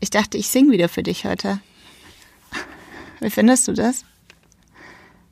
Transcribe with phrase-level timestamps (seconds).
[0.00, 1.60] Ich dachte, ich singe wieder für dich heute.
[3.20, 4.04] Wie findest du das?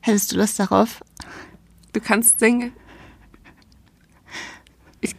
[0.01, 1.01] Hättest du Lust darauf?
[1.91, 2.71] Du kannst singen.
[5.01, 5.15] Ich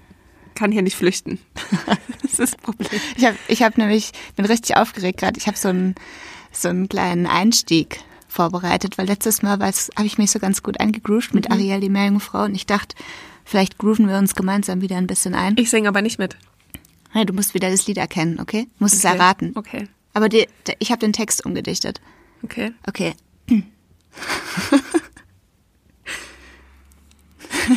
[0.55, 1.39] kann hier nicht flüchten.
[2.23, 3.01] Das ist das Problem.
[3.17, 5.37] Ich habe ich hab nämlich, bin richtig aufgeregt gerade.
[5.37, 5.97] Ich habe so einen,
[6.53, 11.35] so einen kleinen Einstieg vorbereitet, weil letztes Mal habe ich mich so ganz gut eingegroovt
[11.35, 12.45] mit Ariel, die Meerjungfrau.
[12.45, 12.95] Und ich dachte,
[13.45, 15.57] vielleicht grooven wir uns gemeinsam wieder ein bisschen ein.
[15.59, 16.37] Ich singe aber nicht mit.
[17.13, 18.65] Hey, du musst wieder das Lied erkennen, okay?
[18.79, 19.07] Du musst Okay.
[19.09, 19.53] es erraten.
[19.57, 19.89] Okay.
[20.13, 22.01] Aber die, die, ich habe den Text umgedichtet.
[22.43, 22.73] Okay.
[22.87, 23.15] Okay.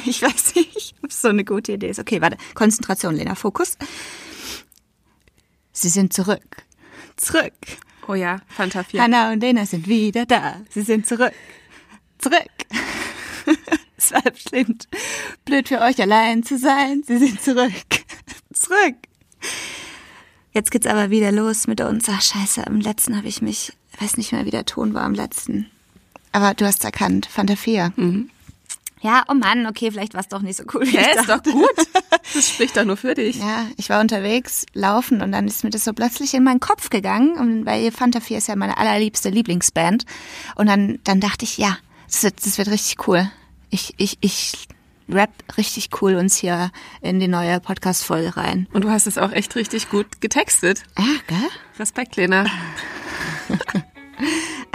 [0.05, 1.99] ich weiß nicht, ob es so eine gute Idee ist.
[1.99, 2.38] Okay, warte.
[2.53, 3.35] Konzentration, Lena.
[3.35, 3.77] Fokus.
[5.71, 6.63] Sie sind zurück.
[7.17, 7.53] Zurück.
[8.07, 9.02] Oh ja, Fanta 4.
[9.02, 10.61] Hanna und Lena sind wieder da.
[10.69, 11.33] Sie sind zurück.
[12.17, 12.38] Zurück.
[13.97, 14.88] es war bestimmt
[15.45, 17.03] blöd für euch allein zu sein.
[17.05, 17.71] Sie sind zurück.
[18.53, 18.95] Zurück.
[20.53, 22.05] Jetzt geht's aber wieder los mit uns.
[22.09, 25.16] Ach, scheiße, im letzten habe ich mich, weiß nicht mehr, wie der Ton war im
[25.16, 25.69] letzten.
[26.31, 27.94] Aber du hast erkannt, Fanta 4.
[29.02, 30.86] Ja, oh Mann, okay, vielleicht war es doch nicht so cool.
[30.88, 31.52] wie Ja, ist doch dachte.
[31.52, 31.69] gut.
[32.33, 33.36] Das spricht doch nur für dich.
[33.36, 36.89] Ja, ich war unterwegs, laufen und dann ist mir das so plötzlich in meinen Kopf
[36.89, 40.05] gegangen, und weil Fanta 4 ist ja meine allerliebste Lieblingsband.
[40.55, 41.77] Und dann, dann dachte ich, ja,
[42.08, 43.30] das wird, das wird richtig cool.
[43.69, 44.53] Ich, ich, ich
[45.14, 48.67] rap richtig cool uns hier in die neue Podcast-Folge rein.
[48.73, 50.83] Und du hast es auch echt richtig gut getextet.
[50.97, 51.50] Ja, gell?
[51.80, 52.45] Respekt, Lena.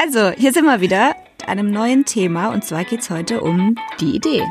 [0.00, 4.14] Also, hier sind wir wieder mit einem neuen Thema und zwar geht's heute um die
[4.14, 4.44] Idee.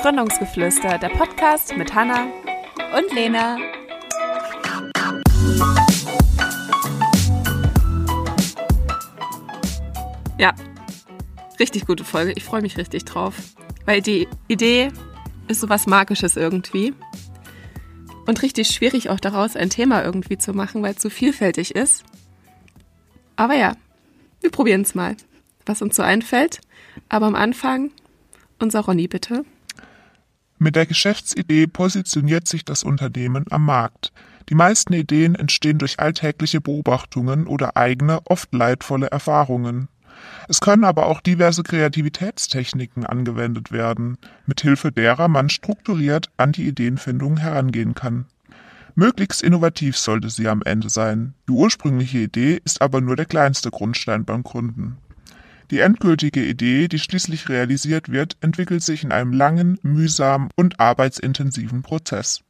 [0.00, 2.28] Gründungsgeflüster, der Podcast mit Hanna.
[2.96, 3.58] Und Lena.
[10.38, 10.54] Ja,
[11.58, 12.32] richtig gute Folge.
[12.32, 13.34] Ich freue mich richtig drauf.
[13.84, 14.90] Weil die Idee
[15.48, 16.94] ist sowas Magisches irgendwie.
[18.26, 22.04] Und richtig schwierig auch daraus ein Thema irgendwie zu machen, weil es so vielfältig ist.
[23.36, 23.76] Aber ja,
[24.40, 25.16] wir probieren es mal,
[25.64, 26.60] was uns so einfällt.
[27.08, 27.90] Aber am Anfang
[28.58, 29.44] unser Ronny bitte.
[30.58, 34.12] Mit der Geschäftsidee positioniert sich das Unternehmen am Markt.
[34.48, 39.88] Die meisten Ideen entstehen durch alltägliche Beobachtungen oder eigene, oft leidvolle Erfahrungen.
[40.48, 47.36] Es können aber auch diverse Kreativitätstechniken angewendet werden, mithilfe derer man strukturiert an die Ideenfindung
[47.36, 48.26] herangehen kann.
[48.94, 51.34] Möglichst innovativ sollte sie am Ende sein.
[51.48, 54.96] Die ursprüngliche Idee ist aber nur der kleinste Grundstein beim Gründen.
[55.70, 61.82] Die endgültige Idee, die schließlich realisiert wird, entwickelt sich in einem langen, mühsamen und arbeitsintensiven
[61.82, 62.42] Prozess.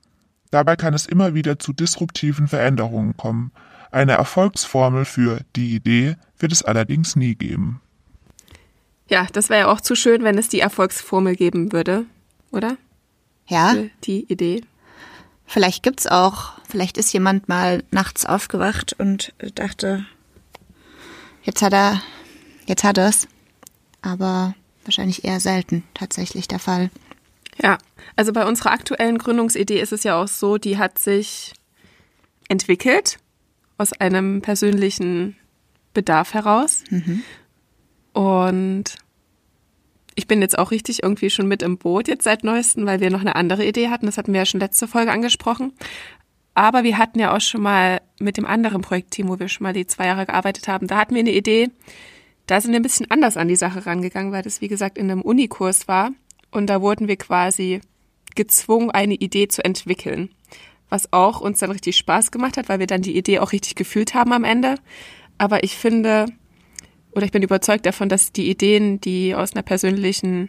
[0.50, 3.53] Dabei kann es immer wieder zu disruptiven Veränderungen kommen.
[3.97, 7.81] Eine Erfolgsformel für die Idee wird es allerdings nie geben.
[9.09, 12.05] Ja, das wäre ja auch zu schön, wenn es die Erfolgsformel geben würde,
[12.53, 12.77] oder?
[13.47, 14.61] Ja, Für die Idee.
[15.47, 20.05] vielleicht gibt's auch, vielleicht ist jemand mal nachts aufgewacht und dachte,
[21.45, 22.03] jetzt hat er,
[22.67, 23.29] jetzt hat er's.
[24.03, 24.55] Aber
[24.85, 26.91] wahrscheinlich eher selten tatsächlich der Fall.
[27.62, 27.79] Ja,
[28.15, 31.55] also bei unserer aktuellen Gründungsidee ist es ja auch so, die hat sich
[32.51, 33.19] entwickelt
[33.78, 35.37] aus einem persönlichen
[35.94, 36.84] Bedarf heraus.
[38.12, 38.84] Und
[40.14, 43.10] ich bin jetzt auch richtig irgendwie schon mit im Boot jetzt seit neuestem, weil wir
[43.10, 44.06] noch eine andere Idee hatten.
[44.06, 45.72] Das hatten wir ja schon letzte Folge angesprochen.
[46.54, 49.75] Aber wir hatten ja auch schon mal mit dem anderen Projektteam, wo wir schon mal
[49.75, 51.69] die zwei Jahre gearbeitet haben, da hatten wir eine Idee,
[52.47, 55.10] da sind wir ein bisschen anders an die Sache rangegangen, weil das, wie gesagt, in
[55.10, 56.12] einem Unikurs war.
[56.50, 57.82] Und da wurden wir quasi
[58.34, 60.31] gezwungen, eine Idee zu entwickeln.
[60.89, 63.75] Was auch uns dann richtig Spaß gemacht hat, weil wir dann die Idee auch richtig
[63.75, 64.77] gefühlt haben am Ende.
[65.39, 66.27] Aber ich finde,
[67.13, 70.49] oder ich bin überzeugt davon, dass die Ideen, die aus einer persönlichen,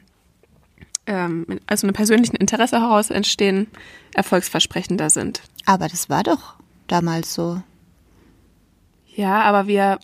[1.06, 3.68] ähm, also einem persönlichen Interesse heraus entstehen,
[4.14, 5.42] erfolgsversprechender sind.
[5.66, 6.56] Aber das war doch
[6.88, 7.62] damals so.
[9.16, 9.98] Ja, aber wir,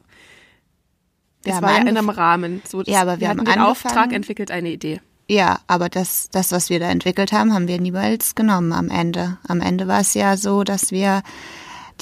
[1.44, 2.62] Wir haben war ja in einem Rahmen.
[2.68, 5.02] So, das, Ja, aber wir haben den Auftrag entwickelt, eine Idee.
[5.29, 9.38] Ja, aber das, das, was wir da entwickelt haben, haben wir niemals genommen am Ende.
[9.47, 11.23] Am Ende war es ja so, dass wir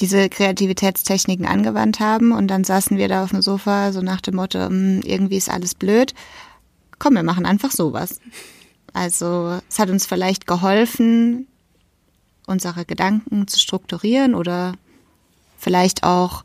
[0.00, 4.36] diese Kreativitätstechniken angewandt haben und dann saßen wir da auf dem Sofa so nach dem
[4.36, 6.14] Motto, "Hm, irgendwie ist alles blöd.
[6.98, 8.20] Komm, wir machen einfach sowas.
[8.92, 11.46] Also es hat uns vielleicht geholfen,
[12.46, 14.74] unsere Gedanken zu strukturieren oder
[15.58, 16.44] vielleicht auch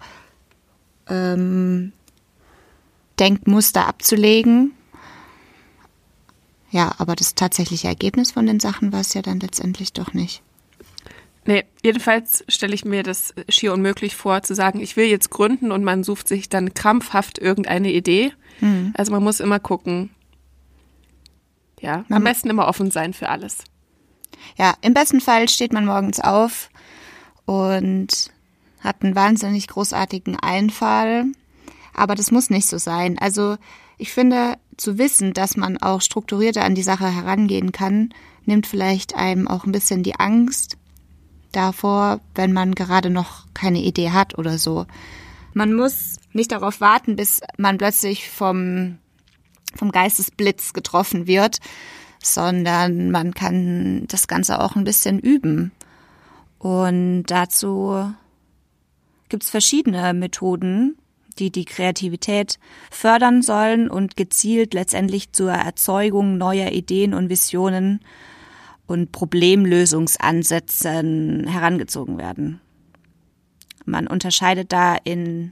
[1.10, 1.92] ähm,
[3.20, 4.74] Denkmuster abzulegen.
[6.70, 10.42] Ja, aber das tatsächliche Ergebnis von den Sachen war es ja dann letztendlich doch nicht.
[11.46, 15.72] Nee, jedenfalls stelle ich mir das schier unmöglich vor, zu sagen, ich will jetzt gründen
[15.72, 18.34] und man sucht sich dann krampfhaft irgendeine Idee.
[18.96, 20.10] Also man muss immer gucken.
[21.80, 23.60] Ja, am Man- besten immer offen sein für alles.
[24.58, 26.70] Ja, im besten Fall steht man morgens auf
[27.46, 28.32] und
[28.82, 31.26] hat einen wahnsinnig großartigen Einfall.
[31.94, 33.18] Aber das muss nicht so sein.
[33.20, 33.58] Also
[33.98, 38.14] ich finde, zu wissen, dass man auch strukturierter an die Sache herangehen kann,
[38.46, 40.78] nimmt vielleicht einem auch ein bisschen die Angst
[41.52, 44.86] davor, wenn man gerade noch keine Idee hat oder so.
[45.54, 49.00] Man muss nicht darauf warten, bis man plötzlich vom,
[49.76, 51.58] vom Geistesblitz getroffen wird,
[52.22, 55.72] sondern man kann das Ganze auch ein bisschen üben.
[56.60, 58.14] Und dazu
[59.30, 60.98] gibt es verschiedene Methoden,
[61.40, 62.60] die die Kreativität
[62.92, 68.00] fördern sollen und gezielt letztendlich zur Erzeugung neuer Ideen und Visionen
[68.86, 72.62] und Problemlösungsansätzen herangezogen werden.
[73.86, 75.52] Man unterscheidet da in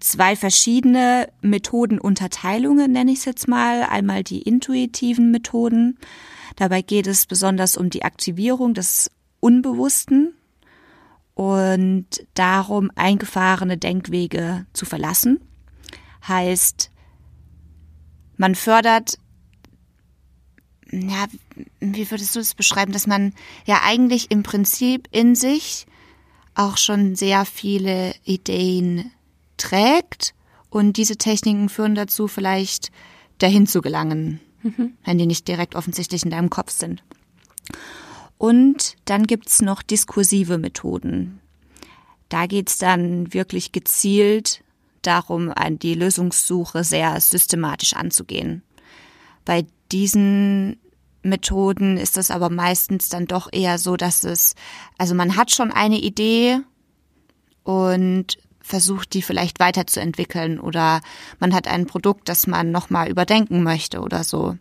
[0.00, 3.82] zwei verschiedene Methodenunterteilungen, nenne ich es jetzt mal.
[3.82, 5.98] Einmal die intuitiven Methoden.
[6.56, 10.34] Dabei geht es besonders um die Aktivierung des Unbewussten
[11.38, 15.38] und darum, eingefahrene Denkwege zu verlassen.
[16.26, 16.90] Heißt,
[18.36, 19.20] man fördert,
[20.90, 21.26] ja,
[21.78, 23.34] wie würdest du es beschreiben, dass man
[23.66, 25.86] ja eigentlich im Prinzip in sich
[26.56, 29.12] auch schon sehr viele Ideen
[29.58, 30.34] trägt
[30.70, 32.90] und diese Techniken führen dazu, vielleicht
[33.38, 34.94] dahin zu gelangen, mhm.
[35.04, 37.04] wenn die nicht direkt offensichtlich in deinem Kopf sind.
[38.38, 41.40] Und dann gibt's noch diskursive Methoden.
[42.28, 44.62] Da geht's dann wirklich gezielt
[45.02, 45.52] darum,
[45.82, 48.62] die Lösungssuche sehr systematisch anzugehen.
[49.44, 50.78] Bei diesen
[51.22, 54.54] Methoden ist es aber meistens dann doch eher so, dass es,
[54.98, 56.60] also man hat schon eine Idee
[57.64, 61.00] und versucht, die vielleicht weiterzuentwickeln oder
[61.40, 64.56] man hat ein Produkt, das man nochmal überdenken möchte oder so.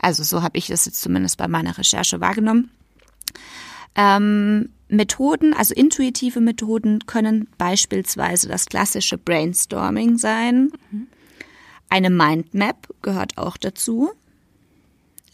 [0.00, 2.70] Also so habe ich das jetzt zumindest bei meiner Recherche wahrgenommen.
[3.94, 10.72] Ähm, Methoden, also intuitive Methoden, können beispielsweise das klassische Brainstorming sein.
[10.90, 11.08] Mhm.
[11.88, 14.12] Eine Mindmap gehört auch dazu.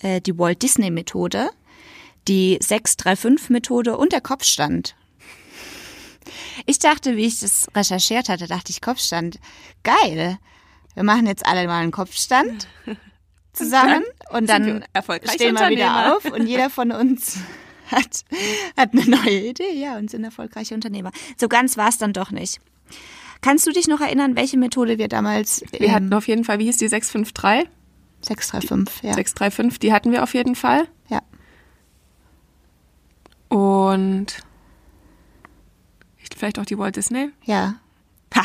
[0.00, 1.50] Äh, die Walt Disney Methode,
[2.28, 4.94] die 635-Methode und der Kopfstand.
[6.66, 9.38] Ich dachte, wie ich das recherchiert hatte, dachte ich Kopfstand.
[9.82, 10.38] Geil.
[10.94, 12.68] Wir machen jetzt alle mal einen Kopfstand
[13.52, 17.38] zusammen und dann, und dann stehen wir wieder auf und jeder von uns
[17.90, 18.24] hat,
[18.76, 21.12] hat eine neue Idee, ja, und sind erfolgreiche Unternehmer.
[21.36, 22.60] So ganz war es dann doch nicht.
[23.40, 25.64] Kannst du dich noch erinnern, welche Methode wir damals.
[25.72, 27.70] Wir hatten auf jeden Fall, wie hieß die 653?
[28.22, 29.14] 635, ja.
[29.14, 30.86] 635, die hatten wir auf jeden Fall.
[31.08, 31.22] Ja.
[33.48, 34.42] Und
[36.36, 37.30] vielleicht auch die Walt Disney?
[37.44, 37.76] Ja.
[38.34, 38.44] Ha.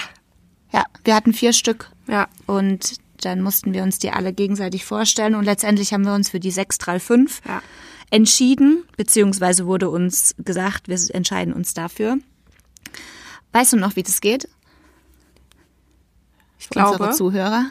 [0.72, 1.92] Ja, wir hatten vier Stück.
[2.08, 2.28] Ja.
[2.46, 6.40] Und dann mussten wir uns die alle gegenseitig vorstellen und letztendlich haben wir uns für
[6.40, 7.62] die 635 ja
[8.10, 12.18] entschieden, beziehungsweise wurde uns gesagt, wir entscheiden uns dafür.
[13.52, 14.48] Weißt du noch, wie das geht?
[16.60, 17.66] Ich glaube, unsere Zuhörer.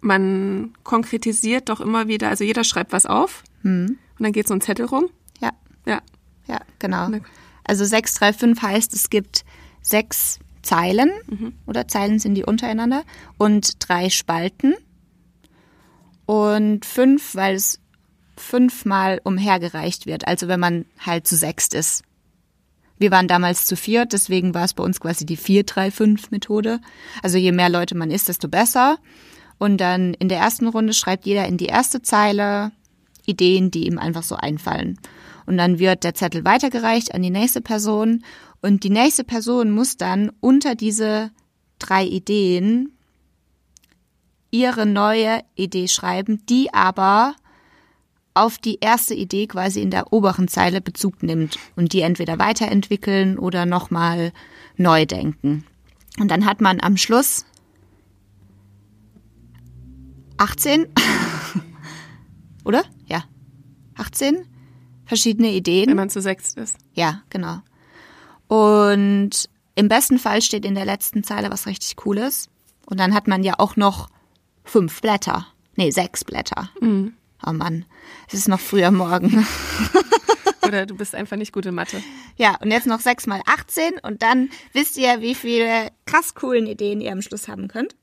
[0.00, 3.98] Man konkretisiert doch immer wieder, also jeder schreibt was auf hm.
[4.18, 5.08] und dann geht so ein Zettel rum.
[5.40, 5.52] Ja.
[5.86, 6.02] Ja.
[6.46, 7.10] Ja, genau.
[7.64, 9.44] Also 635 heißt, es gibt
[9.82, 11.54] sechs Zeilen mhm.
[11.66, 13.04] oder Zeilen sind die untereinander
[13.36, 14.74] und drei Spalten.
[16.26, 17.80] Und fünf, weil es
[18.38, 22.02] fünfmal umhergereicht wird, also wenn man halt zu sechst ist.
[22.98, 26.80] Wir waren damals zu viert, deswegen war es bei uns quasi die 4-3-5-Methode.
[27.22, 28.98] Also je mehr Leute man ist, desto besser.
[29.58, 32.72] Und dann in der ersten Runde schreibt jeder in die erste Zeile
[33.24, 34.98] Ideen, die ihm einfach so einfallen.
[35.46, 38.24] Und dann wird der Zettel weitergereicht an die nächste Person
[38.60, 41.30] und die nächste Person muss dann unter diese
[41.78, 42.92] drei Ideen
[44.50, 47.34] ihre neue Idee schreiben, die aber
[48.38, 53.38] auf die erste Idee quasi in der oberen Zeile Bezug nimmt und die entweder weiterentwickeln
[53.38, 54.32] oder nochmal
[54.76, 55.64] neu denken.
[56.18, 57.44] Und dann hat man am Schluss
[60.38, 60.86] 18,
[62.64, 62.84] oder?
[63.06, 63.24] Ja,
[63.96, 64.46] 18
[65.08, 65.88] verschiedene Ideen.
[65.88, 66.76] Wenn man zu sechs ist.
[66.92, 67.60] Ja, genau.
[68.46, 72.48] Und im besten Fall steht in der letzten Zeile was richtig Cooles.
[72.86, 74.08] Und dann hat man ja auch noch
[74.64, 75.46] fünf Blätter.
[75.76, 76.70] Nee, sechs Blätter.
[76.80, 77.14] Mhm.
[77.46, 77.84] Oh Mann,
[78.28, 79.46] es ist noch früher Morgen.
[80.66, 82.02] Oder du bist einfach nicht gut in Mathe.
[82.36, 86.66] Ja, und jetzt noch 6 mal 18 und dann wisst ihr, wie viele krass coolen
[86.66, 87.96] Ideen ihr am Schluss haben könnt.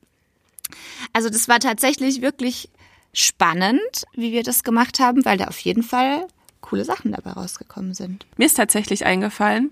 [1.12, 2.70] Also das war tatsächlich wirklich
[3.12, 6.26] spannend, wie wir das gemacht haben, weil da auf jeden Fall
[6.60, 8.26] coole Sachen dabei rausgekommen sind.
[8.36, 9.70] Mir ist tatsächlich eingefallen,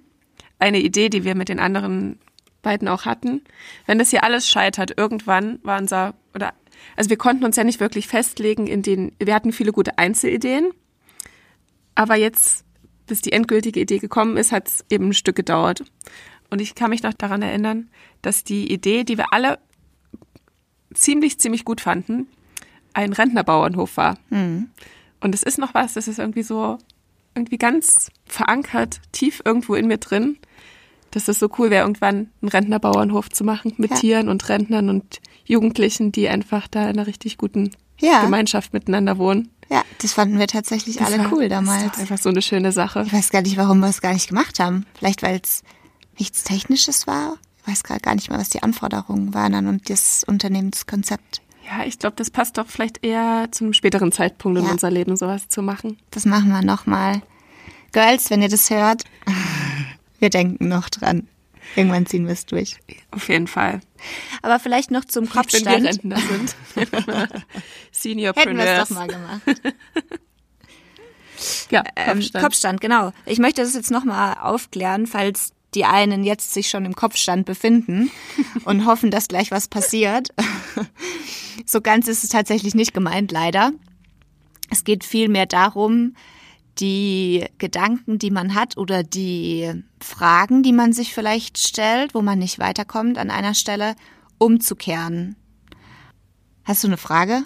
[0.59, 2.19] eine Idee, die wir mit den anderen
[2.63, 3.43] beiden auch hatten.
[3.87, 6.55] Wenn das hier alles scheitert, irgendwann war unser, oder
[6.97, 10.71] also wir konnten uns ja nicht wirklich festlegen in den, wir hatten viele gute Einzelideen,
[11.95, 12.65] aber jetzt
[13.07, 15.85] bis die endgültige Idee gekommen ist, hat es eben ein Stück gedauert.
[16.51, 17.91] Und ich kann mich noch daran erinnern,
[18.23, 19.59] dass die Idee, die wir alle
[20.95, 22.29] ziemlich, ziemlich gut fanden,
[22.95, 24.19] ein Rentnerbauernhof war.
[24.31, 24.71] Mhm.
[25.21, 26.79] Und es ist noch was, das ist irgendwie so,
[27.35, 30.39] irgendwie ganz verankert, tief irgendwo in mir drin,
[31.11, 33.97] dass es so cool wäre, irgendwann einen Rentnerbauernhof zu machen mit Ja.
[33.97, 37.71] Tieren und Rentnern und Jugendlichen, die einfach da in einer richtig guten
[38.01, 38.23] Ja.
[38.23, 39.51] Gemeinschaft miteinander wohnen.
[39.71, 41.99] Ja, das fanden wir tatsächlich Das alle war- cool Das ist damals.
[41.99, 43.05] einfach so eine schöne Sache.
[43.07, 44.85] Ich weiß gar nicht, warum wir es gar nicht gemacht haben.
[44.99, 45.63] Vielleicht, weil es
[46.19, 47.35] nichts Technisches war.
[47.63, 51.41] Ich weiß gerade gar nicht mehr, was die Anforderungen waren an und das Unternehmenskonzept.
[51.67, 54.73] Ja, ich glaube, das passt doch vielleicht eher zu einem späteren Zeitpunkt in Ja.
[54.73, 55.97] unser Leben, sowas zu machen.
[56.11, 57.23] Das machen wir nochmal.
[57.93, 59.05] Girls, wenn ihr das hört,
[60.19, 61.27] wir denken noch dran.
[61.77, 62.77] Irgendwann ziehen wir es durch.
[63.13, 63.81] Auf jeden Fall.
[64.43, 65.87] Aber vielleicht noch zum Wenn wir Kopfstand.
[65.87, 66.57] Rentner sind.
[67.93, 68.67] Seniorpreneurs.
[68.67, 69.43] Hätten wir es doch mal gemacht.
[71.71, 72.45] Ja, Ähm, Kopfstand.
[72.45, 73.13] Kopfstand, genau.
[73.27, 78.11] Ich möchte das jetzt nochmal aufklären, falls die einen jetzt sich schon im Kopfstand befinden
[78.65, 80.29] und hoffen, dass gleich was passiert.
[81.67, 83.73] so ganz ist es tatsächlich nicht gemeint, leider.
[84.71, 86.15] Es geht vielmehr darum,
[86.79, 92.39] die Gedanken, die man hat oder die Fragen, die man sich vielleicht stellt, wo man
[92.39, 93.95] nicht weiterkommt, an einer Stelle
[94.39, 95.37] umzukehren.
[96.65, 97.45] Hast du eine Frage,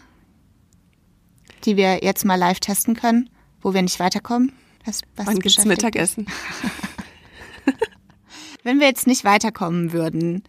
[1.64, 3.28] die wir jetzt mal live testen können,
[3.60, 4.52] wo wir nicht weiterkommen?
[4.84, 5.64] Was, was Wann gibt's?
[5.64, 6.26] Mittagessen?
[8.62, 10.44] Wenn wir jetzt nicht weiterkommen würden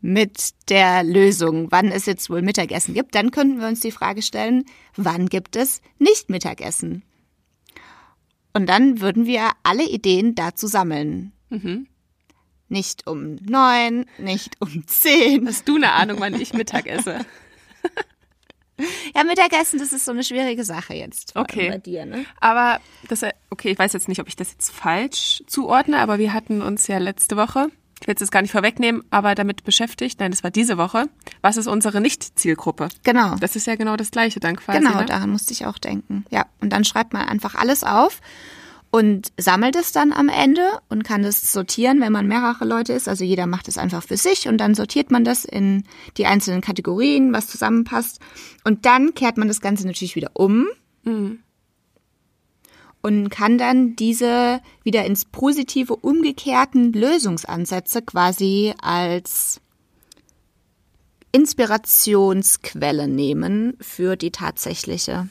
[0.00, 4.22] mit der Lösung, wann es jetzt wohl Mittagessen gibt, dann könnten wir uns die Frage
[4.22, 4.64] stellen,
[4.96, 7.02] wann gibt es nicht Mittagessen?
[8.54, 11.32] Und dann würden wir alle Ideen dazu sammeln.
[11.50, 11.88] Mhm.
[12.68, 15.46] Nicht um neun, nicht um zehn.
[15.46, 17.20] Hast du eine Ahnung, wann ich Mittag esse?
[19.14, 21.36] Ja, Mittagessen, das ist so eine schwierige Sache jetzt.
[21.36, 21.70] Okay.
[21.70, 22.24] Bei dir, ne?
[22.40, 26.32] Aber das, okay, ich weiß jetzt nicht, ob ich das jetzt falsch zuordne, aber wir
[26.32, 27.68] hatten uns ja letzte Woche,
[28.04, 31.06] ich will jetzt das gar nicht vorwegnehmen, aber damit beschäftigt, nein, das war diese Woche,
[31.40, 32.90] was ist unsere Nicht-Zielgruppe?
[33.02, 33.36] Genau.
[33.36, 34.78] Das ist ja genau das Gleiche dann quasi.
[34.78, 35.06] Genau, ne?
[35.06, 36.26] daran musste ich auch denken.
[36.28, 38.20] Ja, und dann schreibt man einfach alles auf
[38.90, 43.08] und sammelt es dann am Ende und kann es sortieren, wenn man mehrere Leute ist.
[43.08, 45.84] Also jeder macht es einfach für sich und dann sortiert man das in
[46.18, 48.20] die einzelnen Kategorien, was zusammenpasst.
[48.64, 50.66] Und dann kehrt man das Ganze natürlich wieder um
[53.04, 59.60] und kann dann diese wieder ins positive umgekehrten Lösungsansätze quasi als
[61.30, 65.28] Inspirationsquelle nehmen für die tatsächliche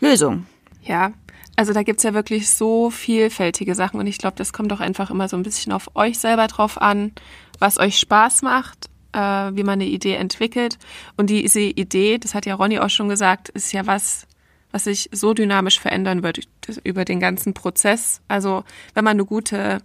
[0.00, 0.46] Lösung.
[0.82, 1.12] Ja,
[1.54, 5.12] also da gibt's ja wirklich so vielfältige Sachen und ich glaube, das kommt doch einfach
[5.12, 7.12] immer so ein bisschen auf euch selber drauf an,
[7.60, 10.78] was euch Spaß macht, äh, wie man eine Idee entwickelt.
[11.16, 14.26] Und diese Idee, das hat ja Ronny auch schon gesagt, ist ja was,
[14.74, 16.40] was sich so dynamisch verändern wird
[16.82, 18.20] über den ganzen Prozess.
[18.26, 19.78] Also wenn man eine gute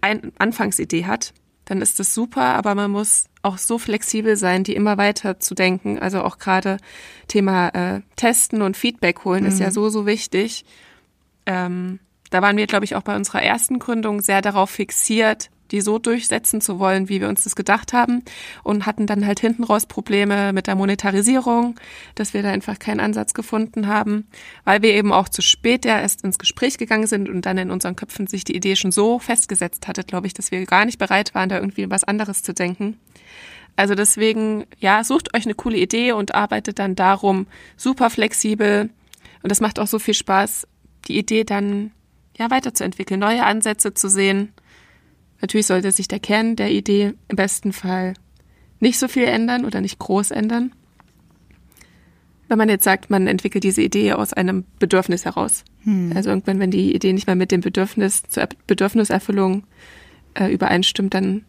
[0.00, 4.76] Ein Anfangsidee hat, dann ist das super, aber man muss auch so flexibel sein, die
[4.76, 5.98] immer weiter zu denken.
[5.98, 6.76] Also auch gerade
[7.26, 10.64] Thema äh, Testen und Feedback holen ist ja so, so wichtig.
[11.44, 11.98] Ähm,
[12.30, 15.98] da waren wir, glaube ich, auch bei unserer ersten Gründung sehr darauf fixiert, die so
[15.98, 18.22] durchsetzen zu wollen, wie wir uns das gedacht haben
[18.62, 21.78] und hatten dann halt hinten raus Probleme mit der Monetarisierung,
[22.14, 24.26] dass wir da einfach keinen Ansatz gefunden haben,
[24.64, 27.70] weil wir eben auch zu spät ja erst ins Gespräch gegangen sind und dann in
[27.70, 30.98] unseren Köpfen sich die Idee schon so festgesetzt hatte, glaube ich, dass wir gar nicht
[30.98, 32.98] bereit waren, da irgendwie was anderes zu denken.
[33.76, 37.46] Also deswegen, ja, sucht euch eine coole Idee und arbeitet dann darum
[37.76, 38.90] super flexibel.
[39.44, 40.66] Und das macht auch so viel Spaß,
[41.06, 41.92] die Idee dann
[42.36, 44.52] ja weiterzuentwickeln, neue Ansätze zu sehen.
[45.40, 48.14] Natürlich sollte sich der Kern der Idee im besten Fall
[48.80, 50.72] nicht so viel ändern oder nicht groß ändern.
[52.48, 55.64] Wenn man jetzt sagt, man entwickelt diese Idee aus einem Bedürfnis heraus.
[56.14, 59.64] Also irgendwann, wenn die Idee nicht mehr mit dem Bedürfnis zur Er- Bedürfniserfüllung
[60.34, 61.44] äh, übereinstimmt, dann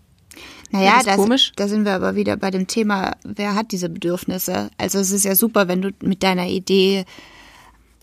[0.72, 1.52] Naja, das ist da, komisch.
[1.58, 4.70] da sind wir aber wieder bei dem Thema, wer hat diese Bedürfnisse?
[4.78, 7.04] Also es ist ja super, wenn du mit deiner Idee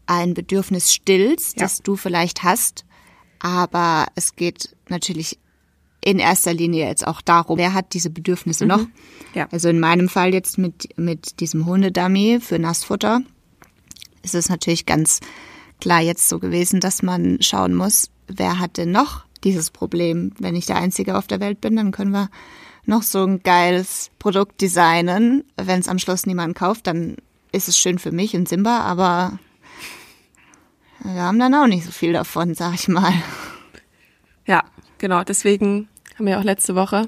[0.06, 1.64] ein Bedürfnis stillst, Ja.
[1.64, 2.84] das du vielleicht hast,
[3.38, 5.38] aber es geht natürlich
[6.06, 8.78] in erster Linie jetzt auch darum, wer hat diese Bedürfnisse noch?
[8.78, 8.92] Mhm.
[9.34, 9.48] Ja.
[9.50, 13.22] Also in meinem Fall jetzt mit, mit diesem Hundedummy für Nassfutter
[14.22, 15.18] ist es natürlich ganz
[15.80, 20.32] klar jetzt so gewesen, dass man schauen muss, wer hat denn noch dieses Problem?
[20.38, 22.30] Wenn ich der Einzige auf der Welt bin, dann können wir
[22.84, 25.42] noch so ein geiles Produkt designen.
[25.56, 27.16] Wenn es am Schluss niemand kauft, dann
[27.50, 29.40] ist es schön für mich und Simba, aber
[31.02, 33.12] wir haben dann auch nicht so viel davon, sag ich mal.
[34.46, 34.62] Ja,
[34.98, 35.24] genau.
[35.24, 37.06] Deswegen haben wir auch letzte Woche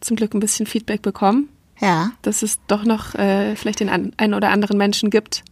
[0.00, 1.48] zum Glück ein bisschen Feedback bekommen,
[1.80, 5.42] Ja, dass es doch noch äh, vielleicht den an, einen oder anderen Menschen gibt,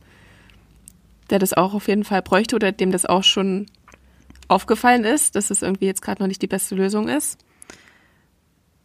[1.31, 3.66] der das auch auf jeden Fall bräuchte oder dem das auch schon
[4.49, 7.38] aufgefallen ist, dass es irgendwie jetzt gerade noch nicht die beste Lösung ist.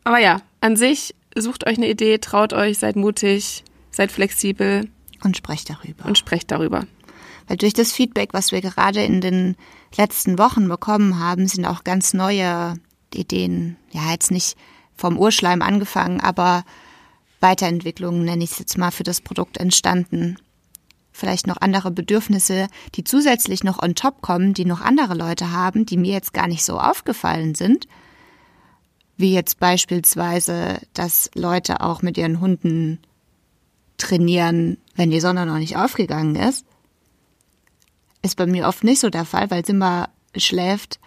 [0.03, 4.88] Aber ja, an sich sucht euch eine Idee, traut euch, seid mutig, seid flexibel.
[5.24, 6.05] Und sprecht darüber.
[6.05, 6.86] Und sprecht darüber.
[7.48, 9.55] Weil durch das Feedback, was wir gerade in den
[9.98, 12.75] letzten Wochen bekommen haben, sind auch ganz neue
[13.14, 14.58] Ideen, ja, jetzt nicht
[14.96, 16.64] vom Urschleim angefangen, aber
[17.40, 20.38] Weiterentwicklungen, nenne ich es jetzt mal, für das Produkt entstanden.
[21.12, 25.86] Vielleicht noch andere Bedürfnisse, die zusätzlich noch on top kommen, die noch andere Leute haben,
[25.86, 27.88] die mir jetzt gar nicht so aufgefallen sind.
[29.18, 33.00] Wie jetzt beispielsweise, dass Leute auch mit ihren Hunden
[33.98, 36.66] trainieren, wenn die Sonne noch nicht aufgegangen ist.
[38.22, 41.00] Ist bei mir oft nicht so der Fall, weil Simba schläft,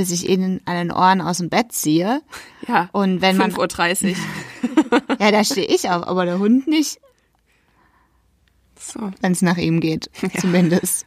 [0.00, 2.22] bis ich ihn an den Ohren aus dem Bett ziehe.
[2.66, 2.88] Ja.
[2.92, 5.02] Und wenn man 5.30 Uhr.
[5.20, 6.98] ja, da stehe ich auf, aber der Hund nicht.
[8.78, 9.10] So.
[9.20, 10.30] Wenn es nach ihm geht, ja.
[10.40, 11.04] zumindest.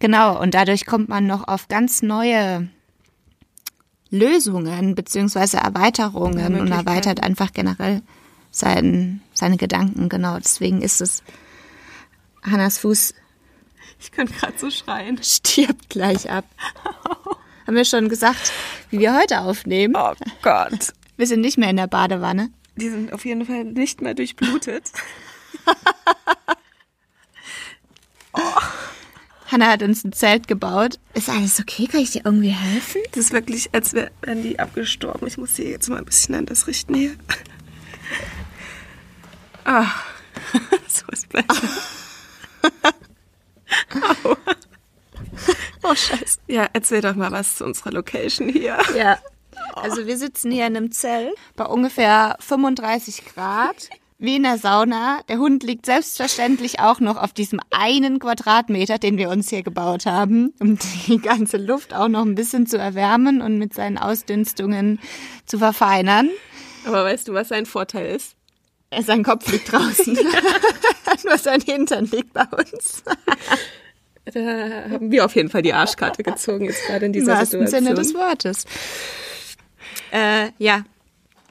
[0.00, 2.68] genau, und dadurch kommt man noch auf ganz neue
[4.10, 8.02] Lösungen beziehungsweise Erweiterungen und erweitert einfach generell
[8.50, 10.10] sein, seine Gedanken.
[10.10, 11.22] Genau, deswegen ist es
[12.42, 13.14] Hannas Fuß.
[14.00, 15.22] Ich kann gerade so schreien.
[15.22, 16.44] Stirbt gleich ab.
[17.66, 18.52] Haben wir schon gesagt,
[18.90, 19.96] wie wir heute aufnehmen?
[19.96, 20.92] Oh Gott.
[21.16, 22.50] Wir sind nicht mehr in der Badewanne.
[22.76, 24.90] Die sind auf jeden Fall nicht mehr durchblutet.
[28.32, 28.40] oh.
[29.46, 30.98] Hanna hat uns ein Zelt gebaut.
[31.14, 31.86] Ist alles okay?
[31.86, 33.00] Kann ich dir irgendwie helfen?
[33.12, 35.28] Das ist wirklich, als wären die abgestorben.
[35.28, 37.14] Ich muss sie jetzt mal ein bisschen an das richten hier.
[39.64, 39.86] Ah,
[40.88, 41.68] so ist besser.
[44.24, 44.36] oh.
[45.82, 46.38] oh, scheiße.
[46.46, 48.78] Ja, erzähl doch mal was zu unserer Location hier.
[48.96, 49.18] Ja.
[49.74, 53.88] Also wir sitzen hier in einem Zelt bei ungefähr 35 Grad
[54.18, 55.20] wie in der Sauna.
[55.28, 60.06] Der Hund liegt selbstverständlich auch noch auf diesem einen Quadratmeter, den wir uns hier gebaut
[60.06, 65.00] haben, um die ganze Luft auch noch ein bisschen zu erwärmen und mit seinen Ausdünstungen
[65.46, 66.30] zu verfeinern.
[66.86, 68.33] Aber weißt du, was sein Vorteil ist?
[69.02, 70.14] Sein Kopf liegt draußen.
[71.24, 73.02] Nur sein Hintern liegt bei uns.
[74.24, 74.40] da
[74.90, 77.62] haben wir auf jeden Fall die Arschkarte gezogen, jetzt gerade in dieser Im Situation.
[77.62, 78.64] Im Sinne des Wortes.
[80.10, 80.84] Äh, ja,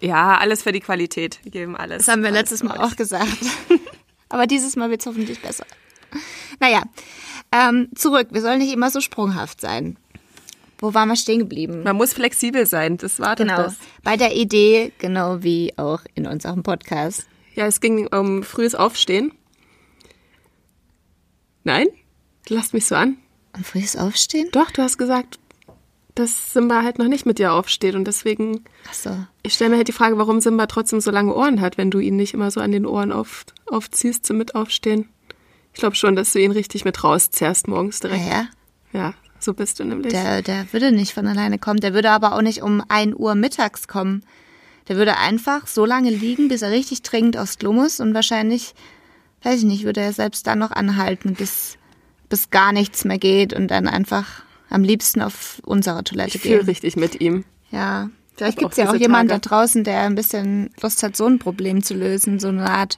[0.01, 1.39] ja, alles für die Qualität.
[1.43, 2.05] Wir geben alles.
[2.05, 3.27] Das haben wir letztes Mal auch gesagt.
[4.27, 5.65] Aber dieses Mal wird es hoffentlich besser.
[6.59, 6.83] Naja,
[7.53, 8.27] ähm, zurück.
[8.31, 9.95] Wir sollen nicht immer so sprunghaft sein.
[10.79, 11.83] Wo waren wir stehen geblieben?
[11.83, 13.55] Man muss flexibel sein, das war genau.
[13.55, 13.77] das.
[14.03, 17.25] Bei der Idee, genau wie auch in unserem Podcast.
[17.53, 19.31] Ja, es ging um frühes Aufstehen.
[21.63, 21.87] Nein?
[22.47, 23.17] Du lasst mich so an.
[23.55, 24.49] Um frühes Aufstehen?
[24.51, 25.39] Doch, du hast gesagt,
[26.15, 28.63] dass Simba halt noch nicht mit dir aufsteht und deswegen.
[28.89, 29.25] Ach so.
[29.43, 31.99] Ich stelle mir halt die Frage, warum Simba trotzdem so lange Ohren hat, wenn du
[31.99, 35.09] ihn nicht immer so an den Ohren auf, aufziehst zum Mitaufstehen.
[35.73, 38.25] Ich glaube schon, dass du ihn richtig mit rauszerrst morgens direkt.
[38.25, 38.47] Ja, ja.
[38.93, 40.13] Ja, so bist du nämlich.
[40.13, 41.79] Der, der würde nicht von alleine kommen.
[41.79, 44.23] Der würde aber auch nicht um 1 Uhr mittags kommen.
[44.87, 48.73] Der würde einfach so lange liegen, bis er richtig dringend aufs Klo muss und wahrscheinlich,
[49.43, 51.77] weiß ich nicht, würde er selbst dann noch anhalten, bis,
[52.29, 56.61] bis gar nichts mehr geht und dann einfach am liebsten auf unsere Toilette ich gehen.
[56.61, 57.45] Ich richtig mit ihm.
[57.71, 61.27] Ja, vielleicht gibt es ja auch jemanden da draußen, der ein bisschen Lust hat, so
[61.27, 62.97] ein Problem zu lösen, so eine Art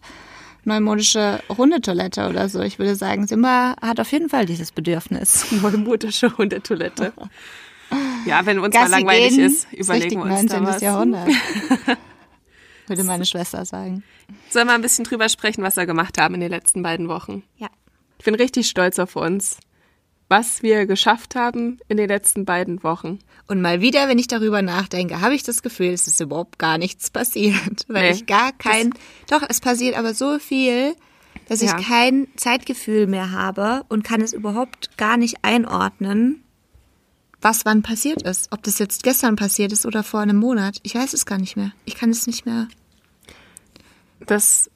[0.65, 2.61] neumodische Hundetoilette oder so.
[2.61, 5.45] Ich würde sagen, Simba hat auf jeden Fall dieses Bedürfnis.
[5.61, 7.13] Neumodische Hundetoilette.
[8.25, 10.63] Ja, wenn uns Gassi mal langweilig gehen, ist, überlegen wir uns 19.
[10.63, 10.81] da was.
[10.81, 11.27] Jahrhundert.
[12.87, 14.03] würde meine Schwester sagen.
[14.49, 17.43] Sollen wir ein bisschen drüber sprechen, was wir gemacht haben in den letzten beiden Wochen?
[17.57, 17.67] Ja.
[18.19, 19.57] Ich bin richtig stolz auf uns
[20.27, 23.19] was wir geschafft haben in den letzten beiden Wochen.
[23.47, 26.77] Und mal wieder, wenn ich darüber nachdenke, habe ich das Gefühl, es ist überhaupt gar
[26.77, 27.85] nichts passiert.
[27.87, 28.91] Weil nee, ich gar kein,
[29.29, 30.95] doch, es passiert aber so viel,
[31.47, 31.77] dass ja.
[31.77, 36.43] ich kein Zeitgefühl mehr habe und kann es überhaupt gar nicht einordnen,
[37.45, 38.51] was wann passiert ist.
[38.51, 40.79] Ob das jetzt gestern passiert ist oder vor einem Monat.
[40.81, 41.71] Ich weiß es gar nicht mehr.
[41.85, 42.67] Ich kann es nicht mehr.
[44.25, 44.71] Das,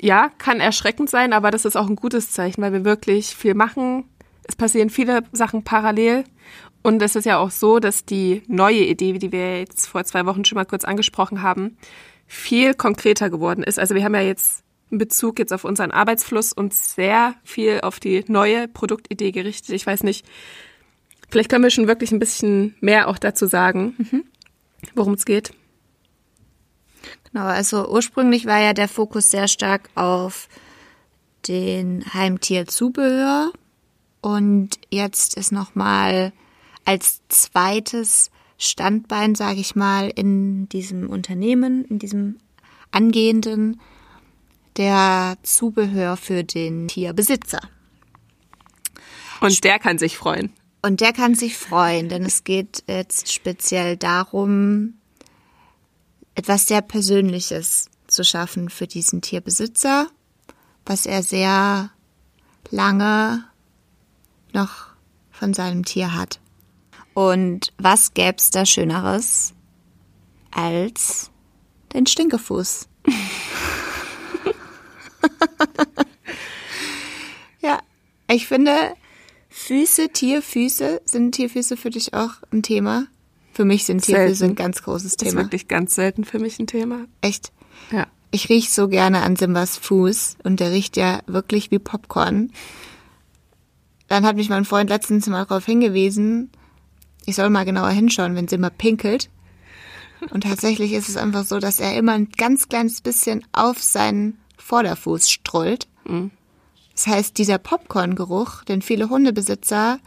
[0.00, 3.54] ja, kann erschreckend sein, aber das ist auch ein gutes Zeichen, weil wir wirklich viel
[3.54, 4.04] machen,
[4.42, 6.24] es passieren viele Sachen parallel.
[6.82, 10.26] Und es ist ja auch so, dass die neue Idee, die wir jetzt vor zwei
[10.26, 11.76] Wochen schon mal kurz angesprochen haben,
[12.26, 13.78] viel konkreter geworden ist.
[13.78, 18.00] Also wir haben ja jetzt in Bezug jetzt auf unseren Arbeitsfluss uns sehr viel auf
[18.00, 19.70] die neue Produktidee gerichtet.
[19.70, 20.26] Ich weiß nicht,
[21.28, 24.24] vielleicht können wir schon wirklich ein bisschen mehr auch dazu sagen, mhm.
[24.94, 25.52] worum es geht.
[27.30, 30.48] Genau, also ursprünglich war ja der Fokus sehr stark auf
[31.46, 33.52] den Heimtierzubehör
[34.20, 36.32] und jetzt ist nochmal
[36.84, 42.38] als zweites Standbein, sage ich mal, in diesem Unternehmen, in diesem
[42.90, 43.80] angehenden,
[44.76, 47.60] der Zubehör für den Tierbesitzer.
[49.40, 50.52] Und der kann sich freuen.
[50.80, 54.94] Und der kann sich freuen, denn es geht jetzt speziell darum,
[56.34, 60.06] etwas sehr Persönliches zu schaffen für diesen Tierbesitzer,
[60.86, 61.90] was er sehr
[62.70, 63.44] lange
[64.52, 64.86] noch
[65.32, 66.38] von seinem Tier hat.
[67.12, 69.54] Und was gäb's da Schöneres
[70.52, 71.32] als
[71.92, 72.88] den Stinkefuß?
[77.60, 77.80] ja,
[78.28, 78.94] ich finde,
[79.48, 83.06] Füße, Tierfüße, sind Tierfüße für dich auch ein Thema?
[83.52, 84.52] Für mich sind Tierfüße Selten.
[84.52, 85.42] ein ganz großes Das ist Thema.
[85.44, 87.06] wirklich ganz selten für mich ein Thema.
[87.22, 87.52] Echt.
[87.90, 88.06] Ja.
[88.30, 92.52] Ich riech so gerne an Simbas Fuß und der riecht ja wirklich wie Popcorn.
[94.06, 96.50] Dann hat mich mein Freund letztens mal darauf hingewiesen,
[97.26, 99.28] ich soll mal genauer hinschauen, wenn Simba pinkelt.
[100.30, 104.38] Und tatsächlich ist es einfach so, dass er immer ein ganz kleines bisschen auf seinen
[104.56, 105.88] Vorderfuß strollt.
[106.98, 110.00] Das heißt, dieser Popcorn-Geruch, den viele Hundebesitzer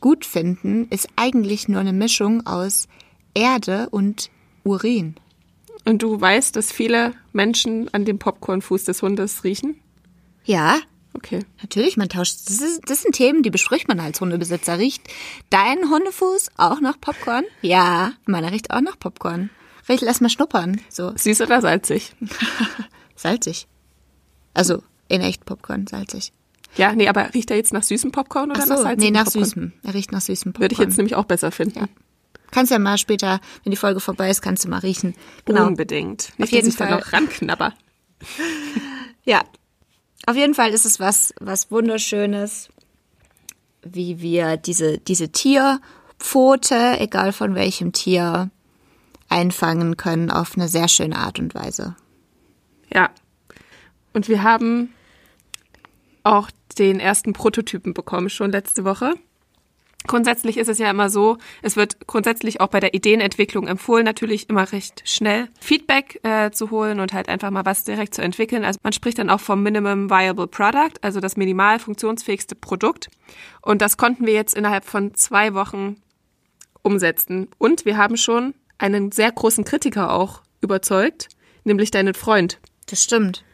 [0.00, 2.88] gut finden, ist eigentlich nur eine Mischung aus
[3.34, 4.30] Erde und
[4.64, 5.16] Urin.
[5.84, 9.82] Und du weißt, dass viele Menschen an dem Popcornfuß des Hundes riechen?
[10.44, 10.78] Ja,
[11.12, 11.40] Okay.
[11.60, 12.38] Natürlich, man tauscht.
[12.46, 14.78] Das, ist, das sind Themen, die bespricht man als Hundebesitzer.
[14.78, 15.02] Riecht
[15.50, 17.44] dein Hundefuß auch nach Popcorn?
[17.60, 19.50] Ja, meiner riecht auch nach Popcorn.
[19.88, 20.80] Riech, lass mal schnuppern.
[20.88, 22.14] So, Süß oder salzig?
[23.16, 23.66] salzig.
[24.54, 26.32] Also, in echt Popcorn, salzig.
[26.76, 29.18] Ja, nee, aber riecht er jetzt nach süßem Popcorn oder Ach nach so, salzigem nee,
[29.18, 29.44] nach Popcorn?
[29.44, 29.72] süßem.
[29.82, 30.62] Er riecht nach süßem Popcorn.
[30.62, 31.88] Würde ich jetzt nämlich auch besser finden.
[32.52, 35.14] Kannst ja mal später, wenn die Folge vorbei ist, kannst du mal riechen.
[35.44, 35.66] Genau.
[35.66, 36.32] Unbedingt.
[36.38, 36.98] Nicht, jeden dass ich da Fall.
[36.98, 37.74] noch ranknabber.
[39.24, 39.42] Ja.
[40.26, 42.70] Auf jeden Fall ist es was, was wunderschönes,
[43.82, 48.50] wie wir diese, diese Tierpfote, egal von welchem Tier,
[49.28, 51.96] einfangen können auf eine sehr schöne Art und Weise.
[52.92, 53.10] Ja.
[54.14, 54.92] Und wir haben
[56.24, 59.14] auch den ersten Prototypen bekommen, schon letzte Woche.
[60.06, 64.48] Grundsätzlich ist es ja immer so, es wird grundsätzlich auch bei der Ideenentwicklung empfohlen, natürlich
[64.48, 68.64] immer recht schnell Feedback äh, zu holen und halt einfach mal was direkt zu entwickeln.
[68.64, 73.10] Also man spricht dann auch vom Minimum Viable Product, also das minimal funktionsfähigste Produkt.
[73.60, 75.96] Und das konnten wir jetzt innerhalb von zwei Wochen
[76.82, 77.48] umsetzen.
[77.58, 81.28] Und wir haben schon einen sehr großen Kritiker auch überzeugt,
[81.64, 82.58] nämlich deinen Freund.
[82.86, 83.44] Das stimmt.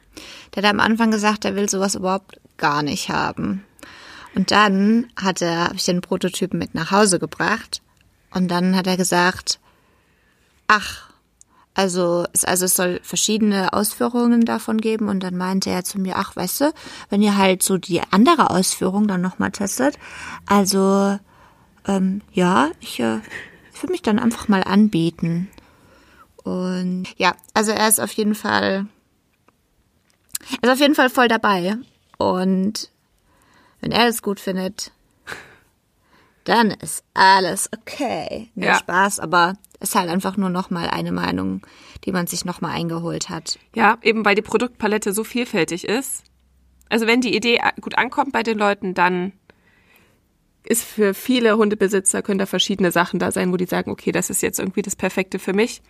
[0.55, 3.65] Der hat am Anfang gesagt, er will sowas überhaupt gar nicht haben.
[4.35, 7.83] Und dann hat er, habe ich den Prototypen mit nach Hause gebracht.
[8.33, 9.59] Und dann hat er gesagt,
[10.67, 11.11] ach,
[11.75, 15.09] also es, also es soll verschiedene Ausführungen davon geben.
[15.09, 16.73] Und dann meinte er zu mir, ach, weißt du,
[17.09, 19.99] wenn ihr halt so die andere Ausführung dann nochmal testet,
[20.45, 21.19] also
[21.87, 23.21] ähm, ja, ich, äh,
[23.73, 25.49] ich würde mich dann einfach mal anbieten.
[26.43, 28.87] Und ja, also er ist auf jeden Fall
[30.63, 31.77] er ist auf jeden Fall voll dabei.
[32.19, 32.91] Und
[33.81, 34.93] wenn er es gut findet,
[36.45, 38.51] dann ist alles okay.
[38.55, 38.77] Nee, Ja.
[38.77, 41.63] Spaß, aber ist halt einfach nur nochmal eine Meinung,
[42.05, 43.59] die man sich nochmal eingeholt hat.
[43.75, 46.23] Ja, eben weil die Produktpalette so vielfältig ist.
[46.89, 49.33] Also wenn die Idee gut ankommt bei den Leuten, dann
[50.63, 54.31] ist für viele Hundebesitzer können da verschiedene Sachen da sein, wo die sagen, okay, das
[54.31, 55.83] ist jetzt irgendwie das Perfekte für mich.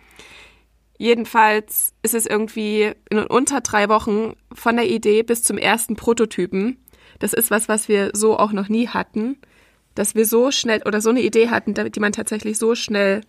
[0.97, 6.77] Jedenfalls ist es irgendwie in unter drei Wochen von der Idee bis zum ersten Prototypen.
[7.19, 9.37] Das ist was, was wir so auch noch nie hatten,
[9.95, 13.21] dass wir so schnell oder so eine Idee hatten, die man tatsächlich so schnell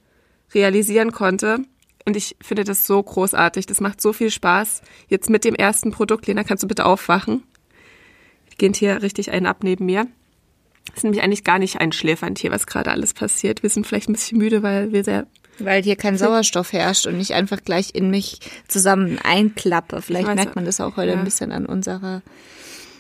[0.55, 1.61] realisieren konnte.
[2.07, 3.67] Und ich finde das so großartig.
[3.67, 4.81] Das macht so viel Spaß.
[5.09, 7.43] Jetzt mit dem ersten Produkt, Lena, kannst du bitte aufwachen?
[8.57, 10.07] Geht hier richtig einen ab neben mir.
[10.87, 13.63] Das ist nämlich eigentlich gar nicht ein Schläfernd was gerade alles passiert.
[13.63, 15.27] Wir sind vielleicht ein bisschen müde, weil wir sehr
[15.59, 20.03] Weil hier kein Sauerstoff herrscht und ich einfach gleich in mich zusammen einklappe.
[20.03, 21.19] Vielleicht merkt man das auch heute ja.
[21.19, 22.23] ein bisschen an unserer.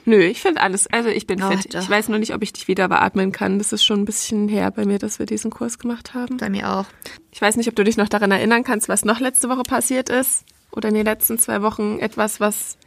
[0.04, 1.74] Nö, ich finde alles, also ich bin Oh, fit.
[1.74, 1.82] doch.
[1.82, 3.58] Ich weiß nur nicht, ob ich dich wieder beatmen kann.
[3.58, 6.38] Das ist schon ein bisschen her bei mir, dass wir diesen Kurs gemacht haben.
[6.38, 6.86] Bei mir auch.
[7.30, 10.08] Ich weiß nicht, ob du dich noch daran erinnern kannst, was noch letzte Woche passiert
[10.08, 10.44] ist.
[10.70, 12.78] Oder in den letzten zwei Wochen etwas, was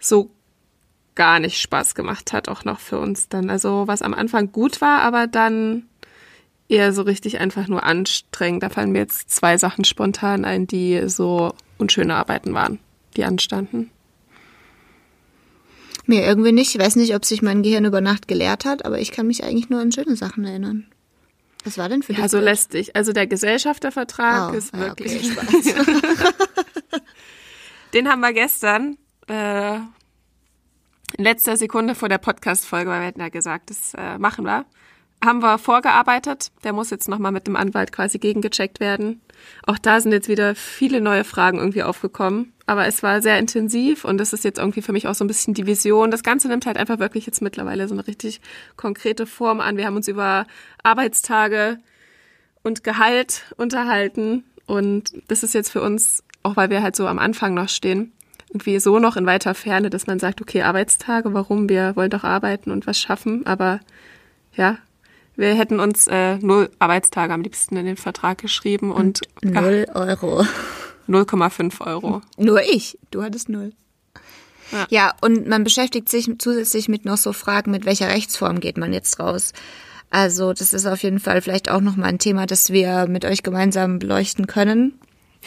[0.00, 0.30] so
[1.14, 3.50] gar nicht Spaß gemacht hat, auch noch für uns dann.
[3.50, 5.88] Also was am Anfang gut war, aber dann
[6.68, 8.62] eher so richtig einfach nur anstrengend.
[8.62, 12.78] Da fallen mir jetzt zwei Sachen spontan ein, die so unschöne Arbeiten waren,
[13.16, 13.90] die anstanden.
[16.06, 16.74] Mir irgendwie nicht.
[16.74, 19.42] Ich weiß nicht, ob sich mein Gehirn über Nacht gelehrt hat, aber ich kann mich
[19.42, 20.86] eigentlich nur an schöne Sachen erinnern.
[21.64, 22.22] Was war denn für dich?
[22.22, 22.44] Ja, so gut?
[22.44, 22.94] lästig.
[22.94, 25.32] Also der Gesellschaftervertrag Oh, ist ja, okay, wirklich.
[25.32, 25.74] Spaß.
[27.94, 28.98] Den haben wir gestern
[29.28, 34.44] äh, in letzter Sekunde vor der Podcast-Folge, weil wir hatten ja gesagt, das äh, machen
[34.44, 34.64] wir,
[35.24, 36.50] haben wir vorgearbeitet.
[36.64, 39.20] Der muss jetzt nochmal mit dem Anwalt quasi gegengecheckt werden.
[39.66, 42.52] Auch da sind jetzt wieder viele neue Fragen irgendwie aufgekommen.
[42.66, 45.28] Aber es war sehr intensiv und das ist jetzt irgendwie für mich auch so ein
[45.28, 46.10] bisschen die Vision.
[46.10, 48.40] Das Ganze nimmt halt einfach wirklich jetzt mittlerweile so eine richtig
[48.76, 49.76] konkrete Form an.
[49.76, 50.46] Wir haben uns über
[50.82, 51.78] Arbeitstage
[52.64, 57.20] und Gehalt unterhalten und das ist jetzt für uns, auch weil wir halt so am
[57.20, 58.12] Anfang noch stehen,
[58.48, 61.68] irgendwie so noch in weiter Ferne, dass man sagt, okay, Arbeitstage, warum?
[61.68, 63.78] Wir wollen doch arbeiten und was schaffen, aber
[64.54, 64.78] ja,
[65.36, 69.86] wir hätten uns äh, null Arbeitstage am liebsten in den Vertrag geschrieben und, und null
[69.94, 70.44] Euro.
[71.08, 72.22] 0,5 Euro.
[72.36, 72.98] Nur ich.
[73.10, 73.72] Du hattest null.
[74.72, 74.86] Ja.
[74.90, 78.92] ja, und man beschäftigt sich zusätzlich mit noch so Fragen, mit welcher Rechtsform geht man
[78.92, 79.52] jetzt raus.
[80.10, 83.42] Also das ist auf jeden Fall vielleicht auch nochmal ein Thema, das wir mit euch
[83.42, 84.98] gemeinsam beleuchten können.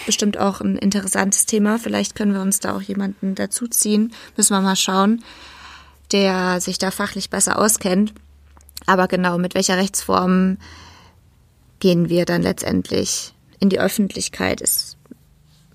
[0.05, 1.79] Bestimmt auch ein interessantes Thema.
[1.79, 4.13] Vielleicht können wir uns da auch jemanden dazuziehen.
[4.37, 5.23] Müssen wir mal schauen,
[6.11, 8.13] der sich da fachlich besser auskennt.
[8.89, 10.57] Aber genau, mit welcher Rechtsform
[11.79, 14.97] gehen wir dann letztendlich in die Öffentlichkeit, ist,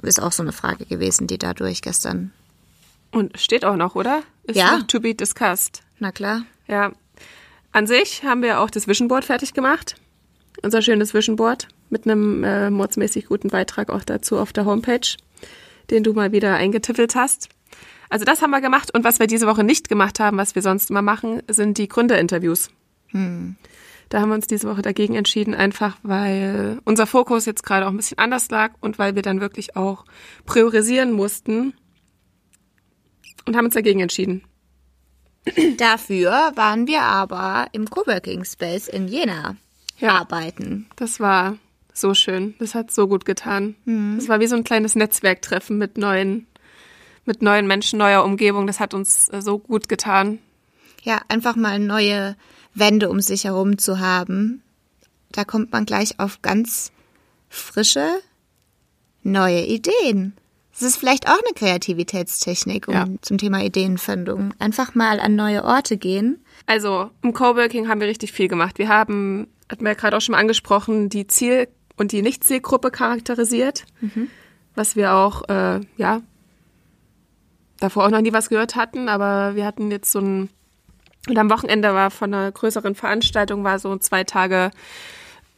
[0.02, 2.32] ist auch so eine Frage gewesen, die dadurch gestern.
[3.12, 4.24] Und steht auch noch, oder?
[4.42, 4.80] Ist ja.
[4.88, 5.84] to be discussed.
[6.00, 6.42] Na klar.
[6.66, 6.90] Ja.
[7.70, 9.94] An sich haben wir auch das Vision Board fertig gemacht.
[10.64, 15.06] Unser schönes Vision Board mit einem äh, mordsmäßig guten Beitrag auch dazu auf der Homepage,
[15.90, 17.48] den du mal wieder eingetippelt hast.
[18.10, 20.62] Also das haben wir gemacht und was wir diese Woche nicht gemacht haben, was wir
[20.62, 22.70] sonst immer machen, sind die Gründerinterviews.
[23.14, 23.56] Hm.
[24.08, 27.90] Da haben wir uns diese Woche dagegen entschieden, einfach weil unser Fokus jetzt gerade auch
[27.90, 30.04] ein bisschen anders lag und weil wir dann wirklich auch
[30.44, 31.74] priorisieren mussten
[33.46, 34.44] und haben uns dagegen entschieden.
[35.78, 39.56] Dafür waren wir aber im Coworking Space in Jena
[39.98, 40.86] ja, arbeiten.
[40.96, 41.58] Das war
[41.92, 42.54] so schön.
[42.58, 43.74] Das hat so gut getan.
[43.84, 44.16] Mhm.
[44.16, 46.46] Das war wie so ein kleines Netzwerktreffen mit neuen,
[47.24, 48.66] mit neuen Menschen, neuer Umgebung.
[48.66, 50.38] Das hat uns äh, so gut getan.
[51.02, 52.36] Ja, einfach mal neue
[52.74, 54.62] Wände um sich herum zu haben,
[55.32, 56.92] da kommt man gleich auf ganz
[57.48, 58.06] frische,
[59.22, 60.34] neue Ideen.
[60.72, 63.06] Das ist vielleicht auch eine Kreativitätstechnik um, ja.
[63.22, 64.54] zum Thema Ideenfindung.
[64.58, 66.44] Einfach mal an neue Orte gehen.
[66.66, 68.78] Also im Coworking haben wir richtig viel gemacht.
[68.78, 72.90] Wir haben, hatten wir ja gerade auch schon mal angesprochen, die Ziel- und die Nicht-Zielgruppe
[72.90, 74.28] charakterisiert, mhm.
[74.74, 76.22] was wir auch, äh, ja,
[77.78, 80.48] davor auch noch nie was gehört hatten, aber wir hatten jetzt so ein
[81.28, 84.70] und am Wochenende war von einer größeren Veranstaltung, war so zwei Tage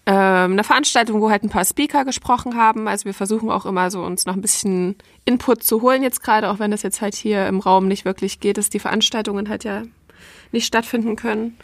[0.07, 2.87] ähm, eine Veranstaltung, wo halt ein paar Speaker gesprochen haben.
[2.87, 6.51] Also wir versuchen auch immer so uns noch ein bisschen Input zu holen jetzt gerade,
[6.51, 9.65] auch wenn das jetzt halt hier im Raum nicht wirklich geht, dass die Veranstaltungen halt
[9.65, 9.83] ja
[10.53, 11.57] nicht stattfinden können.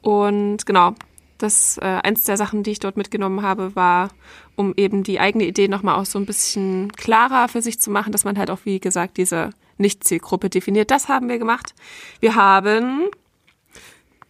[0.00, 0.94] Und genau,
[1.36, 4.08] das äh, eins der Sachen, die ich dort mitgenommen habe, war,
[4.56, 8.12] um eben die eigene Idee nochmal auch so ein bisschen klarer für sich zu machen,
[8.12, 10.90] dass man halt auch, wie gesagt, diese Nicht-Zielgruppe definiert.
[10.90, 11.74] Das haben wir gemacht.
[12.20, 13.10] Wir haben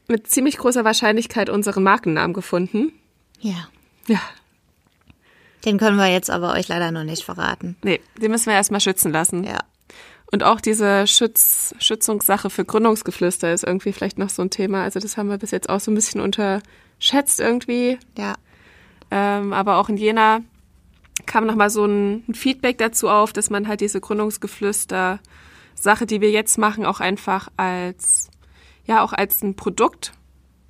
[0.09, 2.93] mit ziemlich großer Wahrscheinlichkeit unseren Markennamen gefunden.
[3.41, 3.69] Ja.
[4.07, 4.21] Ja.
[5.65, 7.77] Den können wir jetzt aber euch leider noch nicht verraten.
[7.83, 9.45] Nee, den müssen wir erstmal schützen lassen.
[9.45, 9.61] Ja.
[10.31, 14.83] Und auch diese Schütz Schützungssache für Gründungsgeflüster ist irgendwie vielleicht noch so ein Thema.
[14.83, 17.99] Also das haben wir bis jetzt auch so ein bisschen unterschätzt irgendwie.
[18.19, 18.35] Ja.
[19.11, 20.41] Ähm, aber auch in Jena
[21.27, 25.21] kam nochmal so ein Feedback dazu auf, dass man halt diese Gründungsgeflüster
[25.75, 28.31] Sache, die wir jetzt machen, auch einfach als
[28.87, 30.13] ja auch als ein Produkt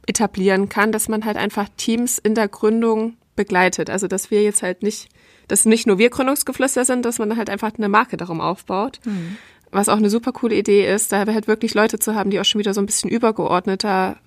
[0.06, 3.90] etablieren kann, dass man halt einfach Teams in der Gründung begleitet.
[3.90, 5.08] Also dass wir jetzt halt nicht,
[5.48, 9.00] dass nicht nur wir Gründungsgeflüster sind, dass man halt einfach eine Marke darum aufbaut.
[9.04, 9.36] Mhm.
[9.70, 12.44] Was auch eine super coole Idee ist, da halt wirklich Leute zu haben, die auch
[12.44, 14.18] schon wieder so ein bisschen übergeordneter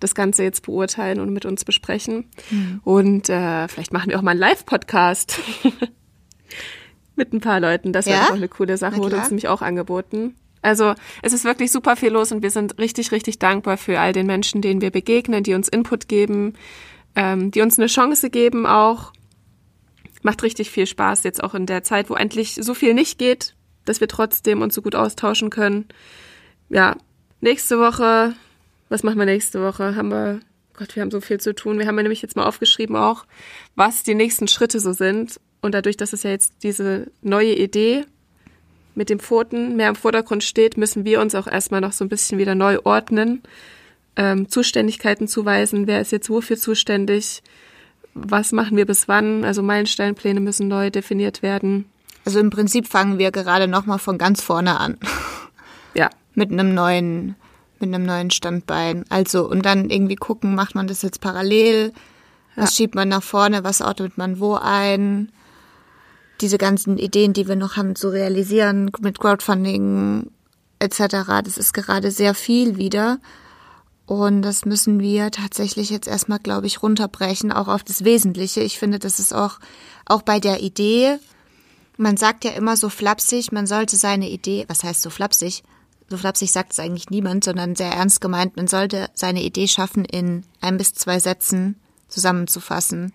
[0.00, 2.26] das Ganze jetzt beurteilen und mit uns besprechen.
[2.50, 2.80] Mhm.
[2.84, 5.40] Und äh, vielleicht machen wir auch mal einen Live-Podcast
[7.16, 7.92] mit ein paar Leuten.
[7.92, 8.26] Das wäre ja?
[8.28, 10.34] auch eine coole Sache, wurde uns nämlich auch angeboten.
[10.64, 14.14] Also es ist wirklich super viel los und wir sind richtig, richtig dankbar für all
[14.14, 16.54] den Menschen, denen wir begegnen, die uns Input geben,
[17.14, 19.12] ähm, die uns eine Chance geben auch.
[20.22, 23.54] Macht richtig viel Spaß jetzt auch in der Zeit, wo endlich so viel nicht geht,
[23.84, 25.86] dass wir trotzdem uns so gut austauschen können.
[26.70, 26.96] Ja,
[27.42, 28.34] nächste Woche,
[28.88, 29.96] was machen wir nächste Woche?
[29.96, 30.40] Haben wir,
[30.78, 31.78] Gott, wir haben so viel zu tun.
[31.78, 33.26] Wir haben ja nämlich jetzt mal aufgeschrieben auch,
[33.74, 35.38] was die nächsten Schritte so sind.
[35.60, 38.06] Und dadurch, dass es ja jetzt diese neue Idee
[38.94, 42.08] mit dem Pfoten mehr im Vordergrund steht, müssen wir uns auch erstmal noch so ein
[42.08, 43.42] bisschen wieder neu ordnen,
[44.16, 47.42] ähm, Zuständigkeiten zuweisen, wer ist jetzt wofür zuständig,
[48.14, 51.86] was machen wir bis wann, also Meilensteinpläne müssen neu definiert werden.
[52.24, 54.98] Also im Prinzip fangen wir gerade nochmal von ganz vorne an.
[55.96, 56.10] Ja.
[56.34, 57.36] mit einem neuen,
[57.78, 59.04] mit einem neuen Standbein.
[59.10, 61.92] Also, und dann irgendwie gucken, macht man das jetzt parallel?
[62.56, 62.76] Was ja.
[62.76, 63.62] schiebt man nach vorne?
[63.62, 65.30] Was ordnet man wo ein?
[66.44, 70.30] Diese ganzen Ideen, die wir noch haben, zu realisieren mit Crowdfunding
[70.78, 70.98] etc.
[71.42, 73.18] Das ist gerade sehr viel wieder.
[74.04, 78.60] Und das müssen wir tatsächlich jetzt erstmal, glaube ich, runterbrechen, auch auf das Wesentliche.
[78.60, 79.58] Ich finde, das ist auch,
[80.04, 81.18] auch bei der Idee,
[81.96, 85.62] man sagt ja immer so flapsig, man sollte seine Idee, was heißt so flapsig?
[86.10, 90.04] So flapsig sagt es eigentlich niemand, sondern sehr ernst gemeint, man sollte seine Idee schaffen,
[90.04, 93.14] in ein bis zwei Sätzen zusammenzufassen.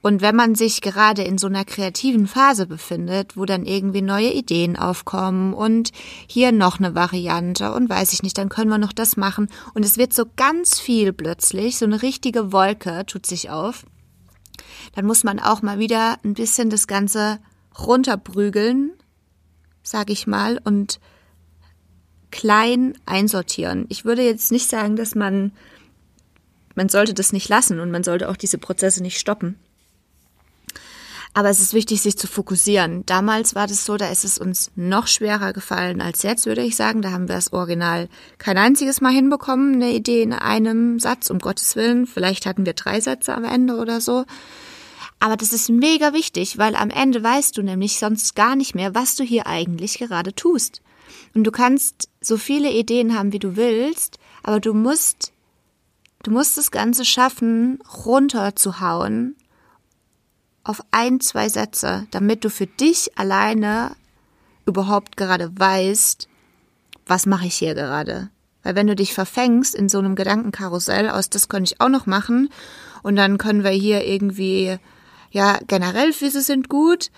[0.00, 4.32] Und wenn man sich gerade in so einer kreativen Phase befindet, wo dann irgendwie neue
[4.32, 5.90] Ideen aufkommen und
[6.28, 9.48] hier noch eine Variante und weiß ich nicht, dann können wir noch das machen.
[9.74, 13.84] Und es wird so ganz viel plötzlich, so eine richtige Wolke tut sich auf.
[14.94, 17.40] Dann muss man auch mal wieder ein bisschen das Ganze
[17.76, 18.92] runterprügeln,
[19.82, 21.00] sag ich mal, und
[22.30, 23.86] klein einsortieren.
[23.88, 25.52] Ich würde jetzt nicht sagen, dass man,
[26.76, 29.58] man sollte das nicht lassen und man sollte auch diese Prozesse nicht stoppen.
[31.34, 33.04] Aber es ist wichtig, sich zu fokussieren.
[33.06, 36.74] Damals war das so, da ist es uns noch schwerer gefallen als jetzt, würde ich
[36.74, 37.02] sagen.
[37.02, 41.38] Da haben wir das Original kein einziges Mal hinbekommen, eine Idee in einem Satz, um
[41.38, 42.06] Gottes Willen.
[42.06, 44.24] Vielleicht hatten wir drei Sätze am Ende oder so.
[45.20, 48.94] Aber das ist mega wichtig, weil am Ende weißt du nämlich sonst gar nicht mehr,
[48.94, 50.80] was du hier eigentlich gerade tust.
[51.34, 55.32] Und du kannst so viele Ideen haben, wie du willst, aber du musst,
[56.22, 59.36] du musst das Ganze schaffen, runterzuhauen
[60.64, 63.92] auf ein, zwei Sätze, damit du für dich alleine
[64.66, 66.28] überhaupt gerade weißt,
[67.06, 68.28] was mache ich hier gerade.
[68.62, 72.06] Weil wenn du dich verfängst in so einem Gedankenkarussell aus, das könnte ich auch noch
[72.06, 72.50] machen
[73.02, 74.76] und dann können wir hier irgendwie,
[75.30, 77.10] ja, generell Füße sind gut,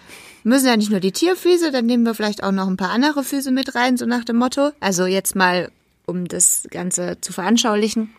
[0.44, 3.24] müssen ja nicht nur die Tierfüße, dann nehmen wir vielleicht auch noch ein paar andere
[3.24, 4.70] Füße mit rein, so nach dem Motto.
[4.79, 5.72] Also jetzt mal,
[6.07, 8.14] um das Ganze zu veranschaulichen.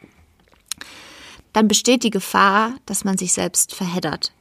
[1.54, 4.34] Dann besteht die Gefahr, dass man sich selbst verheddert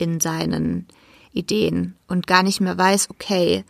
[0.00, 0.86] in seinen
[1.32, 3.64] Ideen und gar nicht mehr weiß, okay,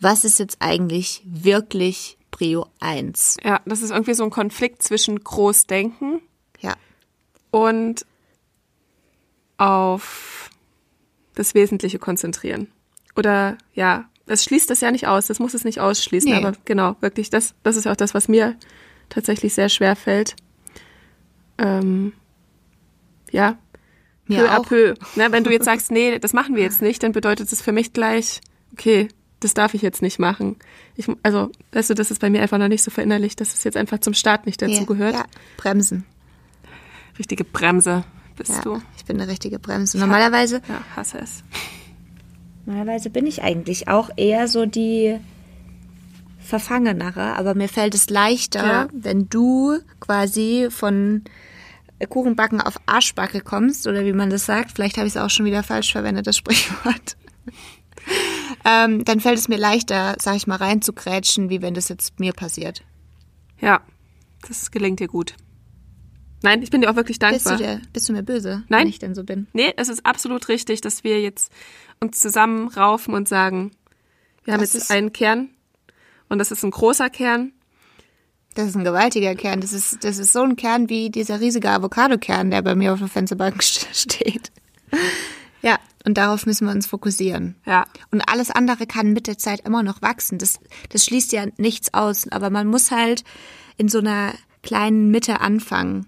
[0.00, 3.36] was ist jetzt eigentlich wirklich Prio 1?
[3.44, 6.20] Ja, das ist irgendwie so ein Konflikt zwischen Großdenken
[6.60, 6.74] ja.
[7.50, 8.04] und
[9.58, 10.50] auf
[11.34, 12.68] das Wesentliche konzentrieren.
[13.14, 16.36] Oder ja, es schließt das ja nicht aus, das muss es nicht ausschließen, nee.
[16.36, 18.56] aber genau, wirklich, das, das ist auch das, was mir
[19.08, 20.34] tatsächlich sehr schwer fällt.
[21.58, 22.12] Ähm,
[23.30, 23.58] ja,
[24.36, 24.94] peu à peu.
[25.16, 27.72] Ne, wenn du jetzt sagst, nee, das machen wir jetzt nicht, dann bedeutet es für
[27.72, 28.40] mich gleich,
[28.72, 29.08] okay,
[29.40, 30.56] das darf ich jetzt nicht machen.
[30.96, 33.64] Ich, also, weißt du, das ist bei mir einfach noch nicht so verinnerlicht, dass es
[33.64, 35.14] jetzt einfach zum Start nicht dazu gehört.
[35.14, 35.24] Ja,
[35.56, 36.04] bremsen.
[37.18, 38.04] Richtige Bremse
[38.36, 38.82] bist ja, du.
[38.96, 39.98] Ich bin eine richtige Bremse.
[39.98, 40.62] Normalerweise.
[40.68, 41.42] Ja, hasse es.
[42.66, 45.18] Normalerweise bin ich eigentlich auch eher so die
[46.38, 48.88] Verfangenere, aber mir fällt es leichter, ja.
[48.92, 51.22] wenn du quasi von
[52.06, 55.46] Kuchenbacken auf Arschbacke kommst, oder wie man das sagt, vielleicht habe ich es auch schon
[55.46, 57.16] wieder falsch verwendet, das Sprichwort.
[58.64, 62.32] ähm, dann fällt es mir leichter, sag ich mal, reinzugrätschen, wie wenn das jetzt mir
[62.32, 62.84] passiert.
[63.60, 63.80] Ja,
[64.46, 65.34] das gelingt dir gut.
[66.42, 67.56] Nein, ich bin dir auch wirklich dankbar.
[67.56, 68.80] Bist du, dir, bist du mir böse, Nein.
[68.80, 69.46] wenn ich denn so bin?
[69.52, 71.52] Nee, es ist absolut richtig, dass wir jetzt
[72.00, 73.70] uns zusammen raufen und sagen,
[74.44, 75.50] wir haben das jetzt einen Kern
[76.28, 77.52] und das ist ein großer Kern
[78.54, 79.60] das ist ein gewaltiger Kern.
[79.60, 82.98] Das ist, das ist so ein Kern wie dieser riesige Avocado-Kern, der bei mir auf
[82.98, 83.62] der Fensterbank
[83.92, 84.52] steht.
[85.62, 87.54] Ja, und darauf müssen wir uns fokussieren.
[87.64, 87.86] Ja.
[88.10, 90.38] Und alles andere kann mit der Zeit immer noch wachsen.
[90.38, 90.58] Das,
[90.90, 92.28] das schließt ja nichts aus.
[92.28, 93.24] Aber man muss halt
[93.76, 96.06] in so einer kleinen Mitte anfangen.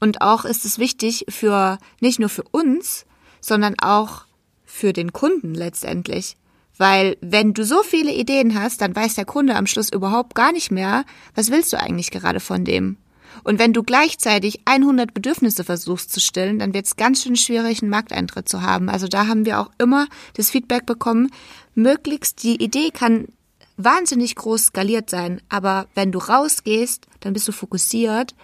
[0.00, 3.06] Und auch ist es wichtig für, nicht nur für uns,
[3.40, 4.24] sondern auch
[4.64, 6.36] für den Kunden letztendlich.
[6.82, 10.50] Weil wenn du so viele Ideen hast, dann weiß der Kunde am Schluss überhaupt gar
[10.50, 12.96] nicht mehr, was willst du eigentlich gerade von dem.
[13.44, 17.82] Und wenn du gleichzeitig 100 Bedürfnisse versuchst zu stillen, dann wird es ganz schön schwierig,
[17.82, 18.88] einen Markteintritt zu haben.
[18.88, 21.30] Also da haben wir auch immer das Feedback bekommen,
[21.76, 23.28] möglichst die Idee kann
[23.76, 28.34] wahnsinnig groß skaliert sein, aber wenn du rausgehst, dann bist du fokussiert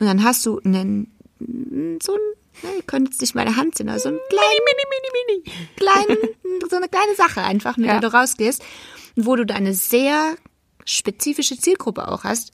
[0.00, 1.12] und dann hast du einen,
[2.02, 4.84] so ein ja, ihr könnt jetzt nicht meine Hand sehen, aber so ein kleinen, mini,
[4.90, 7.98] mini, mini, kleinen, so eine kleine Sache einfach, mit ja.
[7.98, 8.62] der du rausgehst,
[9.16, 10.36] wo du deine sehr
[10.84, 12.52] spezifische Zielgruppe auch hast,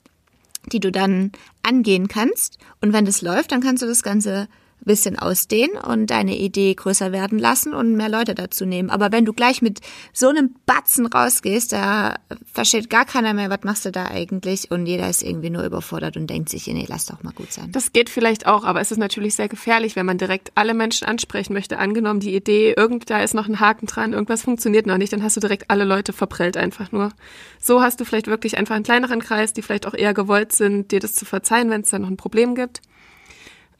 [0.71, 1.31] die du dann
[1.63, 2.57] angehen kannst.
[2.81, 4.47] Und wenn das läuft, dann kannst du das Ganze
[4.85, 8.89] bisschen ausdehnen und deine Idee größer werden lassen und mehr Leute dazu nehmen.
[8.89, 9.79] Aber wenn du gleich mit
[10.13, 12.15] so einem Batzen rausgehst, da
[12.51, 14.71] versteht gar keiner mehr, was machst du da eigentlich?
[14.71, 17.71] Und jeder ist irgendwie nur überfordert und denkt sich, nee, lass doch mal gut sein.
[17.71, 21.07] Das geht vielleicht auch, aber es ist natürlich sehr gefährlich, wenn man direkt alle Menschen
[21.07, 21.77] ansprechen möchte.
[21.77, 25.23] Angenommen, die Idee, irgend, da ist noch ein Haken dran, irgendwas funktioniert noch nicht, dann
[25.23, 27.11] hast du direkt alle Leute verprellt einfach nur.
[27.59, 30.91] So hast du vielleicht wirklich einfach einen kleineren Kreis, die vielleicht auch eher gewollt sind,
[30.91, 32.81] dir das zu verzeihen, wenn es da noch ein Problem gibt.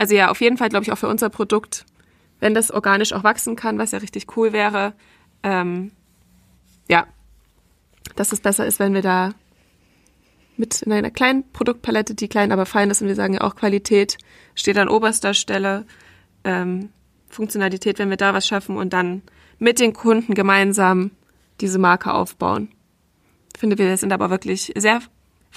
[0.02, 1.86] Also ja, auf jeden Fall glaube ich auch für unser Produkt,
[2.40, 4.94] wenn das organisch auch wachsen kann, was ja richtig cool wäre,
[5.44, 5.92] ähm,
[6.90, 7.06] ja,
[8.16, 9.36] dass es besser ist, wenn wir da
[10.58, 13.04] mit in einer kleinen Produktpalette, die klein, aber fein ist.
[13.04, 14.18] Und wir sagen ja auch, Qualität
[14.56, 15.86] steht an oberster Stelle.
[16.44, 16.90] Ähm,
[17.30, 19.22] Funktionalität, wenn wir da was schaffen und dann
[19.60, 21.12] mit den Kunden gemeinsam
[21.60, 22.70] diese Marke aufbauen.
[23.54, 25.00] Ich finde, wir sind aber wirklich sehr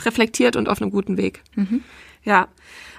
[0.04, 1.42] reflektiert und auf einem guten Weg.
[1.54, 1.82] Mhm.
[2.24, 2.48] Ja.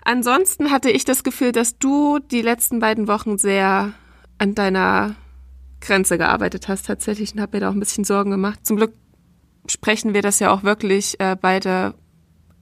[0.05, 3.93] Ansonsten hatte ich das Gefühl, dass du die letzten beiden Wochen sehr
[4.37, 5.15] an deiner
[5.81, 8.59] Grenze gearbeitet hast tatsächlich und habe mir da auch ein bisschen Sorgen gemacht.
[8.63, 8.93] Zum Glück
[9.67, 11.95] sprechen wir das ja auch wirklich äh, beide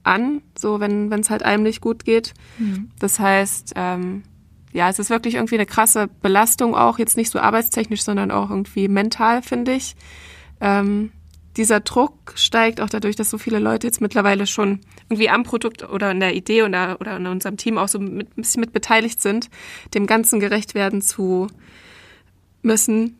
[0.04, 2.32] an, so wenn es halt einem nicht gut geht.
[2.58, 2.90] Mhm.
[2.98, 4.22] Das heißt, ähm,
[4.72, 8.48] ja, es ist wirklich irgendwie eine krasse Belastung auch, jetzt nicht so arbeitstechnisch, sondern auch
[8.50, 9.96] irgendwie mental, finde ich.
[10.60, 11.12] Ähm,
[11.56, 15.88] dieser Druck steigt auch dadurch, dass so viele Leute jetzt mittlerweile schon irgendwie am Produkt
[15.88, 18.72] oder in der Idee oder, oder in unserem Team auch so mit, ein bisschen mit
[18.72, 19.48] beteiligt sind,
[19.94, 21.48] dem Ganzen gerecht werden zu
[22.62, 23.18] müssen.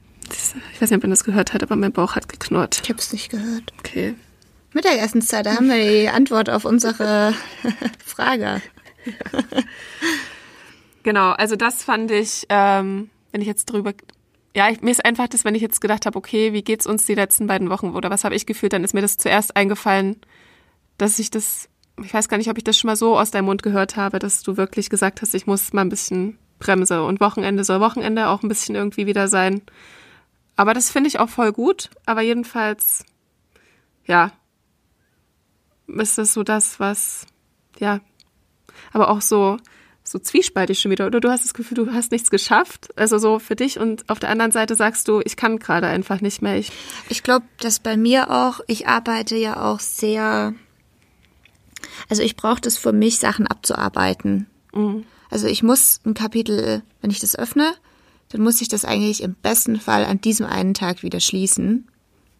[0.73, 2.81] Ich weiß nicht, ob man das gehört hat, aber mein Bauch hat geknurrt.
[2.83, 3.73] Ich habe es nicht gehört.
[3.79, 4.15] Okay.
[4.73, 7.35] Mittagessenszeit, da haben wir die Antwort auf unsere
[8.05, 8.61] Frage.
[11.05, 13.93] Genau, also das fand ich, ähm, wenn ich jetzt drüber,
[14.55, 17.05] ja, ich, mir ist einfach das, wenn ich jetzt gedacht habe, okay, wie geht's uns
[17.07, 20.17] die letzten beiden Wochen oder was habe ich gefühlt, dann ist mir das zuerst eingefallen,
[20.97, 21.69] dass ich das,
[22.03, 24.21] ich weiß gar nicht, ob ich das schon mal so aus deinem Mund gehört habe,
[24.21, 28.29] dass du wirklich gesagt hast, ich muss mal ein bisschen Bremse und Wochenende soll Wochenende
[28.29, 29.63] auch ein bisschen irgendwie wieder sein.
[30.55, 33.05] Aber das finde ich auch voll gut, aber jedenfalls,
[34.07, 34.31] ja,
[35.89, 37.27] ist das so das, was,
[37.81, 38.01] ja,
[38.93, 39.57] aber auch so,
[40.07, 43.39] so zwiespaltig schon wieder, oder du hast das Gefühl, du hast nichts geschafft, also so
[43.39, 46.57] für dich und auf der anderen Seite sagst du, ich kann gerade einfach nicht mehr.
[46.57, 46.71] Ich,
[47.09, 50.55] ich glaube, dass bei mir auch, ich arbeite ja auch sehr,
[52.11, 54.47] also ich brauche das für mich, Sachen abzuarbeiten.
[54.75, 55.05] Mhm.
[55.31, 57.73] Also ich muss ein Kapitel, wenn ich das öffne,
[58.29, 61.89] dann muss ich das eigentlich im besten Fall an diesem einen Tag wieder schließen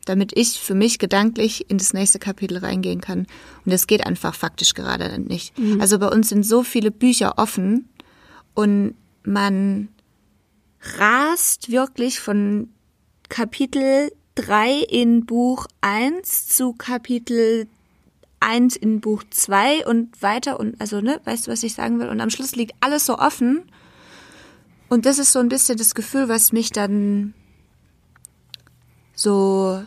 [0.05, 3.21] damit ich für mich gedanklich in das nächste Kapitel reingehen kann.
[3.65, 5.59] Und das geht einfach faktisch gerade nicht.
[5.59, 5.81] Mhm.
[5.81, 7.89] Also bei uns sind so viele Bücher offen
[8.55, 8.95] und
[9.25, 9.89] man
[10.99, 12.69] rast wirklich von
[13.29, 17.67] Kapitel 3 in Buch 1 zu Kapitel
[18.41, 22.09] 1 in Buch 2 und weiter und also, ne, weißt du, was ich sagen will?
[22.09, 23.63] Und am Schluss liegt alles so offen.
[24.89, 27.33] Und das ist so ein bisschen das Gefühl, was mich dann
[29.15, 29.83] so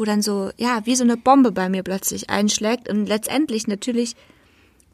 [0.00, 2.88] wo dann so, ja, wie so eine Bombe bei mir plötzlich einschlägt.
[2.88, 4.16] Und letztendlich natürlich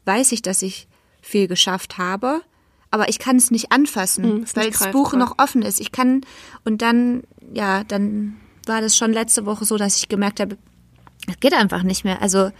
[0.03, 0.89] weiß ich, dass ich
[1.21, 2.41] viel geschafft habe,
[2.91, 5.79] aber ich kann es nicht anfassen, hm, weil das Buch noch offen ist.
[5.79, 6.25] Ich kann,
[6.65, 8.35] und dann, ja, dann
[8.65, 10.57] war das schon letzte Woche so, dass ich gemerkt habe,
[11.29, 12.21] es geht einfach nicht mehr.
[12.21, 12.51] Also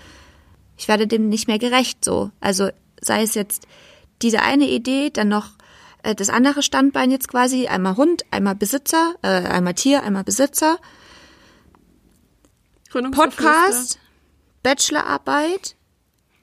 [0.78, 2.32] ich werde dem nicht mehr gerecht so.
[2.40, 2.70] Also
[3.02, 3.68] sei es jetzt
[4.22, 5.50] diese eine Idee, dann noch
[6.02, 10.78] äh, das andere Standbein jetzt quasi, einmal Hund, einmal Besitzer, äh, einmal Tier, einmal Besitzer.
[13.12, 14.00] Podcast,
[14.64, 15.76] Bachelorarbeit,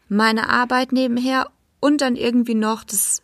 [0.08, 1.50] meine Arbeit nebenher
[1.80, 3.22] und dann irgendwie noch das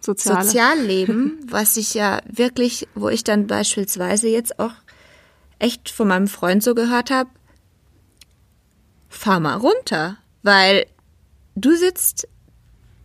[0.00, 0.44] Soziale.
[0.44, 4.72] Sozialleben, was ich ja wirklich, wo ich dann beispielsweise jetzt auch
[5.58, 7.30] echt von meinem Freund so gehört habe,
[9.08, 10.86] fahr mal runter, weil
[11.56, 12.28] du sitzt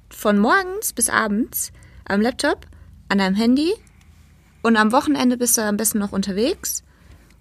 [0.09, 1.71] von morgens bis abends
[2.05, 2.67] am Laptop,
[3.09, 3.73] an deinem Handy
[4.61, 6.83] und am Wochenende bist du am besten noch unterwegs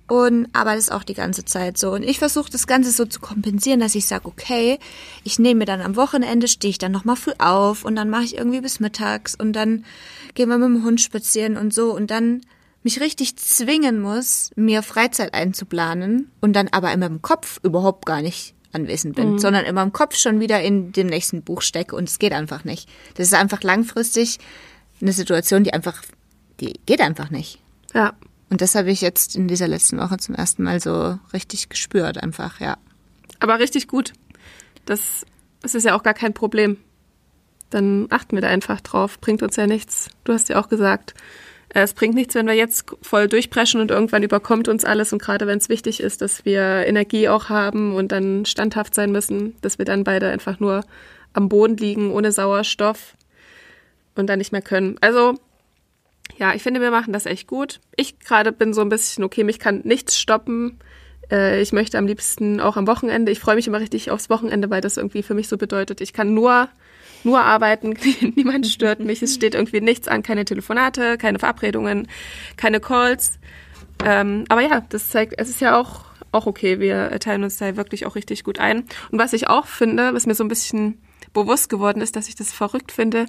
[0.08, 1.92] und arbeitest auch die ganze Zeit so.
[1.92, 4.78] Und ich versuche das Ganze so zu kompensieren, dass ich sage, okay,
[5.24, 8.24] ich nehme mir dann am Wochenende, stehe ich dann nochmal früh auf und dann mache
[8.24, 9.84] ich irgendwie bis mittags und dann
[10.34, 12.42] gehen wir mit dem Hund spazieren und so und dann
[12.82, 18.22] mich richtig zwingen muss, mir Freizeit einzuplanen und dann aber immer im Kopf überhaupt gar
[18.22, 19.38] nicht anwesend bin, mhm.
[19.38, 22.64] sondern immer im Kopf schon wieder in dem nächsten Buch stecke und es geht einfach
[22.64, 22.88] nicht.
[23.14, 24.38] Das ist einfach langfristig
[25.00, 26.02] eine Situation, die einfach,
[26.60, 27.60] die geht einfach nicht.
[27.94, 28.14] Ja.
[28.52, 32.22] Und das habe ich jetzt in dieser letzten Woche zum ersten Mal so richtig gespürt,
[32.22, 32.76] einfach, ja.
[33.40, 34.12] Aber richtig gut.
[34.84, 35.24] Das,
[35.62, 36.76] das ist ja auch gar kein Problem.
[37.70, 39.18] Dann achten wir da einfach drauf.
[39.20, 40.10] Bringt uns ja nichts.
[40.24, 41.14] Du hast ja auch gesagt,
[41.70, 45.14] äh, es bringt nichts, wenn wir jetzt voll durchpreschen und irgendwann überkommt uns alles.
[45.14, 49.12] Und gerade wenn es wichtig ist, dass wir Energie auch haben und dann standhaft sein
[49.12, 50.84] müssen, dass wir dann beide einfach nur
[51.32, 53.16] am Boden liegen ohne Sauerstoff
[54.14, 54.98] und dann nicht mehr können.
[55.00, 55.38] Also
[56.38, 57.80] ja, ich finde, wir machen das echt gut.
[57.96, 60.78] Ich gerade bin so ein bisschen, okay, mich kann nichts stoppen.
[61.30, 63.32] Äh, ich möchte am liebsten auch am Wochenende.
[63.32, 66.12] Ich freue mich immer richtig aufs Wochenende, weil das irgendwie für mich so bedeutet, ich
[66.12, 66.68] kann nur,
[67.24, 67.94] nur arbeiten.
[68.36, 69.22] Niemand stört mich.
[69.22, 72.08] Es steht irgendwie nichts an, keine Telefonate, keine Verabredungen,
[72.56, 73.38] keine Calls.
[74.04, 76.80] Ähm, aber ja, das zeigt, es ist ja auch, auch okay.
[76.80, 78.84] Wir teilen uns da wirklich auch richtig gut ein.
[79.10, 80.98] Und was ich auch finde, was mir so ein bisschen
[81.32, 83.26] bewusst geworden ist, dass ich das verrückt finde,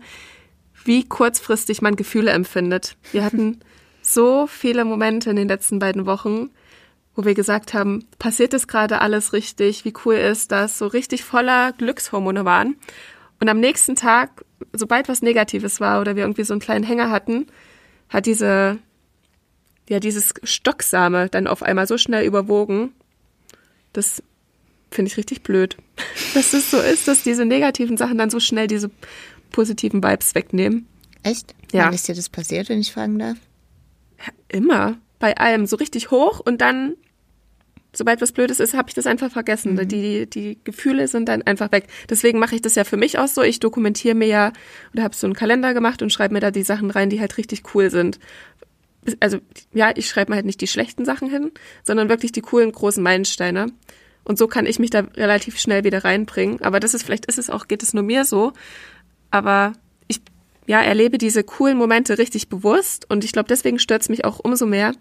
[0.85, 2.95] wie kurzfristig man Gefühle empfindet.
[3.11, 3.59] Wir hatten
[4.01, 6.49] so viele Momente in den letzten beiden Wochen,
[7.15, 11.23] wo wir gesagt haben, passiert es gerade alles richtig, wie cool ist das, so richtig
[11.23, 12.75] voller Glückshormone waren.
[13.39, 17.09] Und am nächsten Tag, sobald was Negatives war oder wir irgendwie so einen kleinen Hänger
[17.09, 17.47] hatten,
[18.09, 18.79] hat diese,
[19.89, 22.93] ja, dieses Stocksame dann auf einmal so schnell überwogen.
[23.91, 24.23] Das
[24.91, 25.77] finde ich richtig blöd,
[26.33, 28.89] dass es so ist, dass diese negativen Sachen dann so schnell diese
[29.53, 30.87] positiven Vibes wegnehmen.
[31.23, 31.55] Echt?
[31.71, 31.85] Ja.
[31.85, 33.37] Wann ist dir das passiert, wenn ich fragen darf?
[34.49, 34.97] Immer.
[35.19, 35.65] Bei allem.
[35.65, 36.95] So richtig hoch und dann,
[37.93, 39.77] sobald was Blödes ist, habe ich das einfach vergessen.
[39.77, 41.87] Die, die, die Gefühle sind dann einfach weg.
[42.09, 43.41] Deswegen mache ich das ja für mich auch so.
[43.41, 44.53] Ich dokumentiere mir ja
[44.93, 47.37] oder habe so einen Kalender gemacht und schreibe mir da die Sachen rein, die halt
[47.37, 48.19] richtig cool sind.
[49.19, 49.39] Also,
[49.73, 51.51] ja, ich schreibe mir halt nicht die schlechten Sachen hin,
[51.83, 53.67] sondern wirklich die coolen großen Meilensteine.
[54.23, 56.61] Und so kann ich mich da relativ schnell wieder reinbringen.
[56.61, 58.53] Aber das ist, vielleicht ist es auch, geht es nur mir so.
[59.33, 59.73] Aber
[60.07, 60.21] ich,
[60.67, 63.09] ja, erlebe diese coolen Momente richtig bewusst.
[63.09, 64.93] Und ich glaube, deswegen stört es mich auch umso mehr,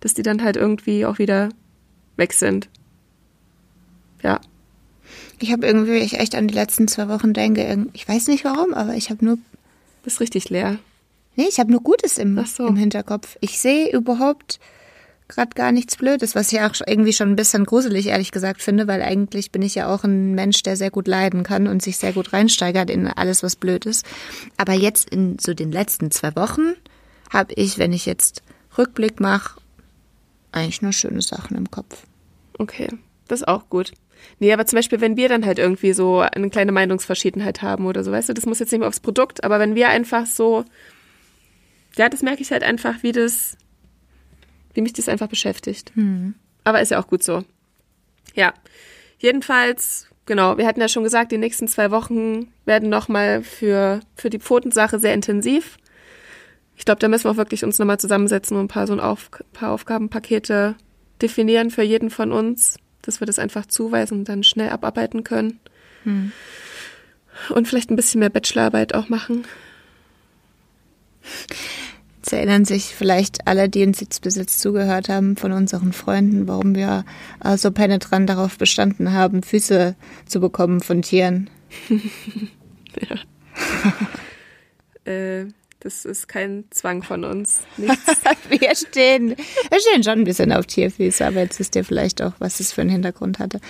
[0.00, 1.50] dass die dann halt irgendwie auch wieder
[2.16, 2.68] weg sind.
[4.24, 4.40] Ja.
[5.38, 8.74] Ich habe irgendwie, ich echt an die letzten zwei Wochen denke, ich weiß nicht warum,
[8.74, 9.38] aber ich habe nur,
[10.02, 10.80] Das ist richtig leer.
[11.36, 12.66] nee, ich habe nur Gutes im, so.
[12.66, 13.36] im Hinterkopf.
[13.40, 14.58] Ich sehe überhaupt
[15.28, 18.86] gerade gar nichts Blödes, was ich auch irgendwie schon ein bisschen gruselig, ehrlich gesagt, finde,
[18.86, 21.98] weil eigentlich bin ich ja auch ein Mensch, der sehr gut leiden kann und sich
[21.98, 24.06] sehr gut reinsteigert in alles, was blöd ist.
[24.56, 26.74] Aber jetzt in so den letzten zwei Wochen
[27.30, 28.42] habe ich, wenn ich jetzt
[28.78, 29.60] Rückblick mache,
[30.52, 32.04] eigentlich nur schöne Sachen im Kopf.
[32.58, 32.88] Okay,
[33.28, 33.92] das ist auch gut.
[34.38, 38.04] Nee, aber zum Beispiel, wenn wir dann halt irgendwie so eine kleine Meinungsverschiedenheit haben oder
[38.04, 40.64] so, weißt du, das muss jetzt nicht mehr aufs Produkt, aber wenn wir einfach so,
[41.96, 43.56] ja, das merke ich halt einfach, wie das,
[44.76, 45.92] wie mich das einfach beschäftigt.
[46.64, 47.44] Aber ist ja auch gut so.
[48.34, 48.52] Ja,
[49.18, 54.30] jedenfalls, genau, wir hatten ja schon gesagt, die nächsten zwei Wochen werden nochmal für, für
[54.30, 55.78] die Pfotensache sehr intensiv.
[56.76, 59.00] Ich glaube, da müssen wir auch wirklich uns nochmal zusammensetzen und ein paar so ein
[59.00, 60.74] Auf, paar Aufgabenpakete
[61.22, 65.58] definieren für jeden von uns, dass wir das einfach zuweisen und dann schnell abarbeiten können.
[67.54, 69.44] Und vielleicht ein bisschen mehr Bachelorarbeit auch machen.
[72.26, 76.48] Jetzt erinnern sich vielleicht alle, die uns jetzt bis jetzt zugehört haben, von unseren Freunden,
[76.48, 77.04] warum wir
[77.44, 79.94] äh, so penetrant darauf bestanden haben, Füße
[80.26, 81.48] zu bekommen von Tieren.
[85.04, 85.44] Äh,
[85.78, 87.60] das ist kein Zwang von uns.
[87.76, 87.96] Nichts.
[88.48, 89.36] Wir stehen,
[89.70, 92.72] wir stehen schon ein bisschen auf Tierfüße, aber jetzt wisst ihr vielleicht auch, was es
[92.72, 93.60] für einen Hintergrund hatte.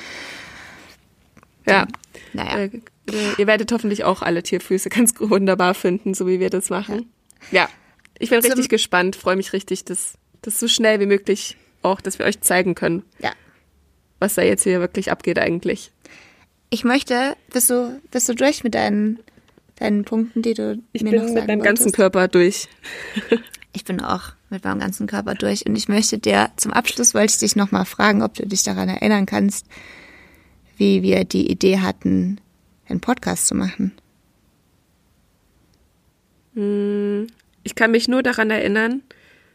[1.69, 1.87] ja.
[2.33, 6.49] Naja, Äh, äh, ihr werdet hoffentlich auch alle Tierfüße ganz wunderbar finden, so wie wir
[6.49, 7.13] das machen.
[7.51, 7.69] Ja.
[8.19, 12.19] Ich bin richtig gespannt, freue mich richtig, dass das so schnell wie möglich auch, dass
[12.19, 13.33] wir euch zeigen können, ja.
[14.19, 15.93] was da jetzt hier wirklich abgeht eigentlich.
[16.71, 19.21] Ich möchte, bist du, bist du durch mit deinen,
[19.77, 21.93] deinen Punkten, die du Ich mir bin noch mit sagen meinem ganzen?
[21.93, 22.69] Körper durch.
[23.73, 27.33] Ich bin auch mit meinem ganzen Körper durch und ich möchte dir zum Abschluss wollte
[27.33, 29.67] ich dich noch mal fragen, ob du dich daran erinnern kannst,
[30.79, 32.41] wie wir die Idee hatten,
[32.89, 33.93] einen Podcast zu machen.
[37.67, 39.03] Ich kann mich nur daran erinnern,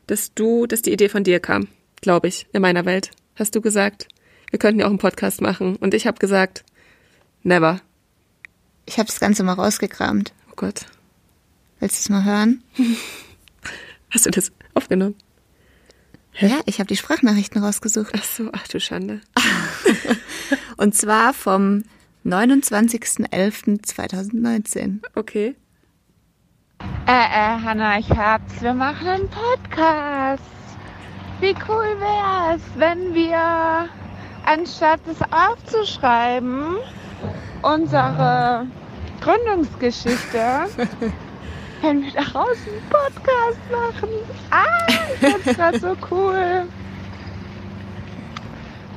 [0.05, 1.69] dass du, dass die Idee von dir kam,
[2.01, 3.11] glaube ich, in meiner Welt.
[3.35, 4.09] Hast du gesagt,
[4.49, 5.77] wir könnten ja auch einen Podcast machen.
[5.77, 6.65] Und ich habe gesagt,
[7.43, 7.79] never.
[8.85, 10.33] Ich habe das Ganze mal rausgekramt.
[10.49, 10.87] Oh Gott.
[11.79, 12.61] Willst du es mal hören?
[14.09, 15.15] Hast du das aufgenommen?
[16.37, 18.11] Ja, ich habe die Sprachnachrichten rausgesucht.
[18.13, 19.21] Ach so, ach du Schande.
[20.75, 21.85] Und zwar vom
[22.25, 24.99] 29.11.2019.
[25.15, 25.55] Okay.
[27.07, 28.61] Äh, äh, Hanna, ich hab's.
[28.61, 30.43] Wir machen einen Podcast.
[31.39, 33.89] Wie cool wär's, wenn wir,
[34.45, 36.77] anstatt es aufzuschreiben,
[37.63, 38.67] unsere
[39.21, 40.39] Gründungsgeschichte,
[41.81, 44.09] wenn wir daraus einen Podcast machen.
[44.51, 46.67] Ah, ich find's grad so cool.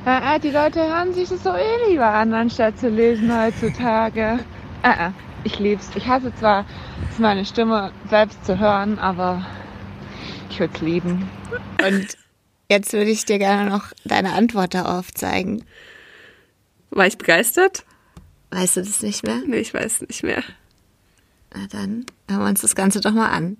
[0.05, 4.39] Äh, äh, die Leute hören sich das so eh lieber an, anstatt zu lesen heutzutage.
[4.83, 5.11] Äh, äh,
[5.45, 5.89] ich lieb's.
[5.95, 6.65] Ich hasse zwar,
[7.11, 9.45] es meine Stimme selbst zu hören, aber
[10.49, 11.29] ich würde es lieben.
[11.85, 12.07] Und
[12.69, 15.63] jetzt würde ich dir gerne noch deine Antwort darauf zeigen.
[16.89, 17.85] War ich begeistert?
[18.51, 19.41] Weißt du das nicht mehr?
[19.45, 20.43] Nee, ich weiß nicht mehr.
[21.53, 23.57] Na dann hören wir uns das Ganze doch mal an.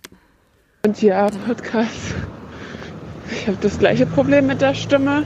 [0.86, 2.16] Und ja, Podcast.
[3.32, 5.26] Ich habe das gleiche Problem mit der Stimme.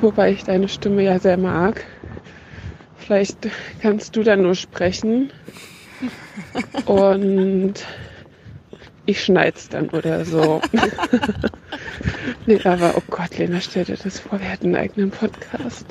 [0.00, 1.84] Wobei ich deine Stimme ja sehr mag.
[3.06, 3.38] Vielleicht
[3.80, 5.30] kannst du dann nur sprechen.
[6.86, 7.74] Und
[9.06, 10.60] ich schneid's dann oder so.
[12.46, 15.86] nee, aber oh Gott, Lena, stell dir das vor, wir hätten einen eigenen Podcast.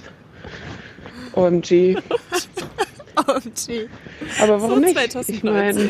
[1.34, 1.97] OMG.
[3.16, 4.95] Aber warum So nicht?
[4.95, 5.36] 2019.
[5.36, 5.89] Ich meine,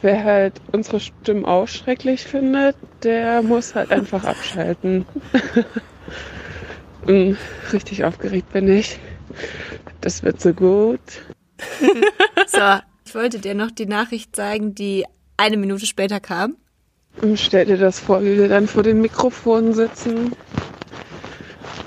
[0.00, 5.04] wer halt unsere Stimmen auch schrecklich findet, der muss halt einfach abschalten.
[7.04, 7.32] Mm,
[7.72, 9.00] Richtig aufgeregt bin ich.
[10.00, 11.00] Das wird so gut.
[12.46, 12.58] So,
[13.06, 15.04] ich wollte dir noch die Nachricht zeigen, die
[15.36, 16.56] eine Minute später kam.
[17.20, 20.32] Und stell dir das vor, wie wir dann vor den Mikrofonen sitzen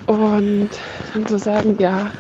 [0.07, 0.69] und
[1.13, 2.11] dann so sagen, ja,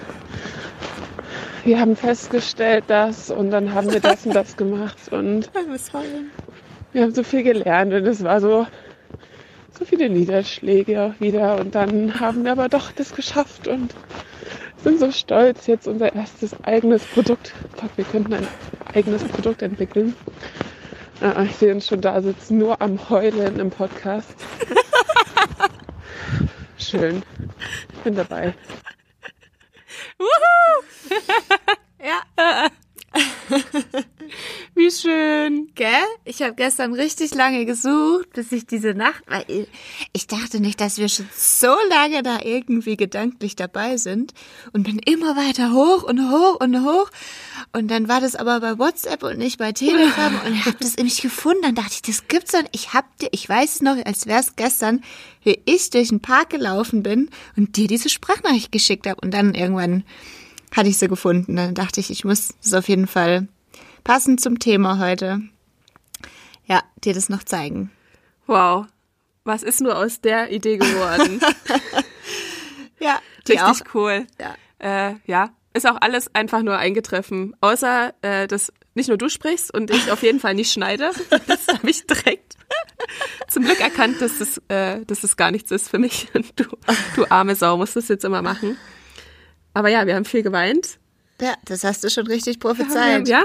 [1.63, 5.49] wir haben festgestellt das und dann haben wir das und das gemacht und
[6.93, 8.65] wir haben so viel gelernt und es war so,
[9.77, 13.93] so viele Niederschläge auch wieder und dann haben wir aber doch das geschafft und
[14.85, 17.53] sind so stolz, jetzt unser erstes eigenes Produkt.
[17.75, 18.47] Fuck, wir könnten ein
[18.93, 20.15] eigenes Produkt entwickeln.
[21.21, 24.35] Ah, ich sehe uns schon da sitzen, nur am Heulen im Podcast.
[26.77, 27.23] Schön.
[27.93, 28.53] Ich bin dabei.
[31.97, 32.21] Ja,
[34.75, 35.69] Wie schön.
[35.75, 35.89] gell?
[36.23, 39.67] Ich habe gestern richtig lange gesucht, bis ich diese Nacht, weil ich-
[40.13, 44.33] ich dachte nicht, dass wir schon so lange da irgendwie gedanklich dabei sind
[44.73, 47.09] und bin immer weiter hoch und hoch und hoch
[47.73, 50.97] und dann war das aber bei WhatsApp und nicht bei Telegram und ich habe das
[50.97, 51.61] nämlich gefunden.
[51.63, 52.59] Dann dachte ich, das gibt's doch.
[52.61, 52.75] nicht.
[52.75, 55.03] Ich hab dir, ich weiß es noch, als wäre es gestern,
[55.43, 59.53] wie ich durch den Park gelaufen bin und dir diese Sprachnachricht geschickt habe und dann
[59.53, 60.03] irgendwann
[60.75, 61.55] hatte ich sie gefunden.
[61.55, 63.47] Dann dachte ich, ich muss das auf jeden Fall
[64.05, 65.41] passend zum Thema heute,
[66.65, 67.91] ja, dir das noch zeigen.
[68.47, 68.85] Wow.
[69.43, 71.41] Was ist nur aus der Idee geworden?
[72.97, 74.25] Ja, Richtig cool.
[74.39, 74.55] Ja.
[74.79, 77.55] Äh, ja, ist auch alles einfach nur eingetreffen.
[77.61, 81.11] Außer, äh, dass nicht nur du sprichst und ich auf jeden Fall nicht schneide.
[81.47, 82.55] Das habe ich direkt
[83.49, 86.29] zum Glück erkannt, dass das, äh, dass das gar nichts ist für mich.
[86.33, 86.65] Und du,
[87.15, 88.77] du arme Sau, musst das jetzt immer machen.
[89.73, 90.97] Aber ja, wir haben viel geweint.
[91.41, 93.27] Ja, das hast du schon richtig prophezeit.
[93.27, 93.43] Ja.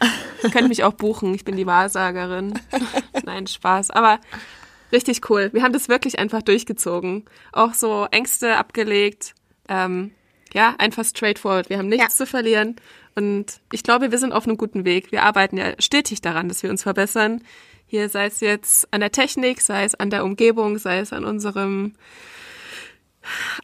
[0.42, 1.34] Ihr könnt mich auch buchen.
[1.34, 2.54] Ich bin die Wahrsagerin.
[3.24, 3.90] Nein, Spaß.
[3.90, 4.20] Aber
[4.92, 5.50] richtig cool.
[5.52, 7.24] Wir haben das wirklich einfach durchgezogen.
[7.52, 9.34] Auch so Ängste abgelegt.
[9.68, 10.12] Ähm,
[10.54, 11.68] ja, einfach straightforward.
[11.70, 12.24] Wir haben nichts Ja.
[12.24, 12.76] zu verlieren.
[13.14, 15.10] Und ich glaube, wir sind auf einem guten Weg.
[15.10, 17.42] Wir arbeiten ja stetig daran, dass wir uns verbessern.
[17.86, 21.24] Hier sei es jetzt an der Technik, sei es an der Umgebung, sei es an
[21.24, 21.94] unserem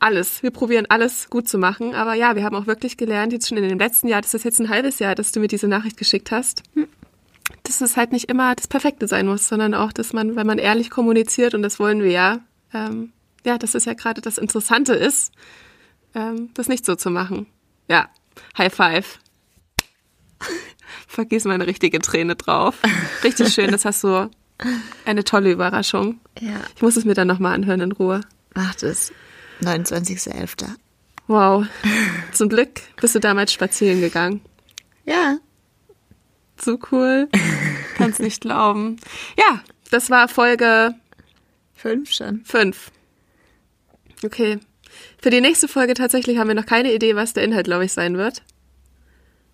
[0.00, 0.42] alles.
[0.42, 1.94] Wir probieren alles gut zu machen.
[1.94, 4.44] Aber ja, wir haben auch wirklich gelernt, jetzt schon in dem letzten Jahr, das ist
[4.44, 6.62] jetzt ein halbes Jahr, dass du mir diese Nachricht geschickt hast,
[7.62, 10.58] dass es halt nicht immer das Perfekte sein muss, sondern auch, dass man, wenn man
[10.58, 12.40] ehrlich kommuniziert, und das wollen wir ja,
[12.72, 13.12] ähm,
[13.44, 15.32] ja, dass es ja gerade das Interessante ist,
[16.14, 17.46] ähm, das nicht so zu machen.
[17.88, 18.08] Ja,
[18.58, 19.18] High Five.
[21.08, 22.76] Vergiss meine richtige Träne drauf.
[23.22, 24.30] Richtig schön, das hast du
[25.04, 26.20] eine tolle Überraschung.
[26.40, 28.20] Ja, Ich muss es mir dann nochmal anhören in Ruhe.
[28.54, 29.12] macht es.
[29.62, 30.66] 29.11.
[31.26, 31.66] Wow.
[32.32, 34.40] Zum Glück bist du damals spazieren gegangen.
[35.06, 35.38] Ja,
[36.56, 37.28] So cool.
[37.96, 38.96] Kann's nicht glauben.
[39.38, 40.94] Ja, das war Folge
[41.74, 42.42] fünf schon.
[42.44, 42.90] 5.
[44.24, 44.58] Okay.
[45.20, 47.92] Für die nächste Folge tatsächlich haben wir noch keine Idee, was der Inhalt, glaube ich,
[47.92, 48.42] sein wird.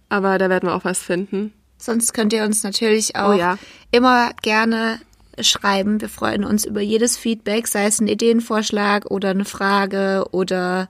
[0.08, 1.52] Aber da werden wir auch was finden.
[1.78, 3.58] Sonst könnt ihr uns natürlich auch Oh ja.
[3.90, 5.00] immer gerne
[5.40, 6.00] schreiben.
[6.00, 10.88] Wir freuen uns über jedes Feedback, sei es ein Ideenvorschlag oder eine Frage oder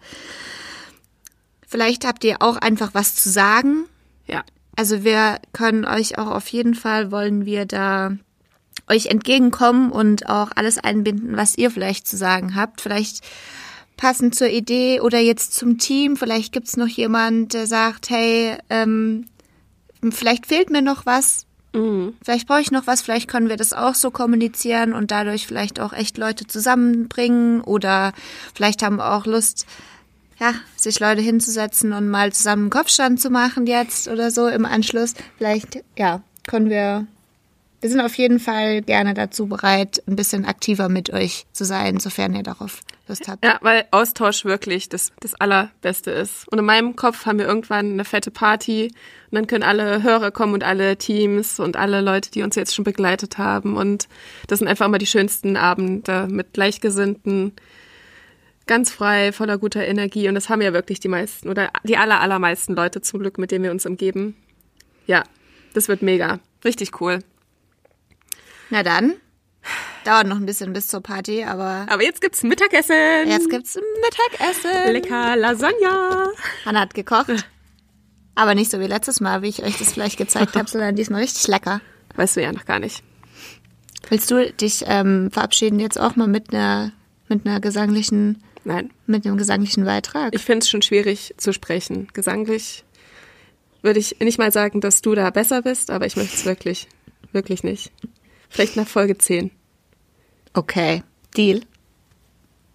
[1.67, 3.87] vielleicht habt ihr auch einfach was zu sagen.
[4.27, 4.43] Ja.
[4.77, 8.13] Also wir können euch auch auf jeden Fall, wollen wir da
[8.89, 12.81] euch entgegenkommen und auch alles einbinden, was ihr vielleicht zu sagen habt.
[12.81, 13.23] Vielleicht
[13.97, 16.17] passend zur Idee oder jetzt zum Team.
[16.17, 19.27] Vielleicht gibt's noch jemand, der sagt, hey, ähm,
[20.11, 21.47] vielleicht fehlt mir noch was.
[21.73, 22.15] Mhm.
[22.23, 25.81] Vielleicht brauche ich noch was, vielleicht können wir das auch so kommunizieren und dadurch vielleicht
[25.81, 28.13] auch echt Leute zusammenbringen oder
[28.55, 29.67] vielleicht haben wir auch Lust,
[30.39, 34.65] ja, sich Leute hinzusetzen und mal zusammen einen Kopfstand zu machen jetzt oder so im
[34.65, 35.15] Anschluss.
[35.39, 37.07] Vielleicht, ja, können wir,
[37.81, 41.99] wir sind auf jeden Fall gerne dazu bereit, ein bisschen aktiver mit euch zu sein,
[41.99, 43.45] sofern ihr darauf Lust habt.
[43.45, 46.47] Ja, weil Austausch wirklich das, das Allerbeste ist.
[46.51, 48.93] Und in meinem Kopf haben wir irgendwann eine fette Party
[49.31, 52.75] und dann können alle Hörer kommen und alle Teams und alle Leute, die uns jetzt
[52.75, 53.77] schon begleitet haben.
[53.77, 54.09] Und
[54.47, 57.53] das sind einfach immer die schönsten Abende mit Gleichgesinnten,
[58.67, 60.29] ganz frei, voller guter Energie.
[60.29, 63.51] Und das haben ja wirklich die meisten oder die aller, allermeisten Leute zum Glück, mit
[63.51, 64.37] denen wir uns umgeben.
[65.07, 65.25] Ja,
[65.75, 66.41] das wird mega.
[66.65, 67.21] Richtig cool.
[68.71, 69.15] Na dann,
[70.05, 72.95] dauert noch ein bisschen bis zur Party, aber Aber jetzt gibt's Mittagessen.
[73.27, 74.93] jetzt gibt's Mittagessen.
[74.93, 76.33] Lecker Lasagne.
[76.65, 77.45] Hanna hat gekocht.
[78.35, 81.21] Aber nicht so wie letztes Mal, wie ich euch das vielleicht gezeigt habe, sondern diesmal
[81.21, 81.81] richtig lecker.
[82.17, 83.03] Weißt du ja noch gar nicht.
[84.09, 86.93] Willst du dich ähm, verabschieden jetzt auch mal mit einer
[87.29, 88.91] mit einer gesanglichen Nein.
[89.07, 90.35] mit einem gesanglichen Beitrag?
[90.35, 92.09] Ich finde es schon schwierig zu sprechen.
[92.13, 92.85] Gesanglich
[93.83, 96.89] würde ich nicht mal sagen, dass du da besser bist, aber ich möchte es wirklich.
[97.33, 97.93] wirklich nicht.
[98.51, 99.51] Vielleicht nach Folge 10.
[100.53, 101.03] Okay,
[101.37, 101.63] Deal.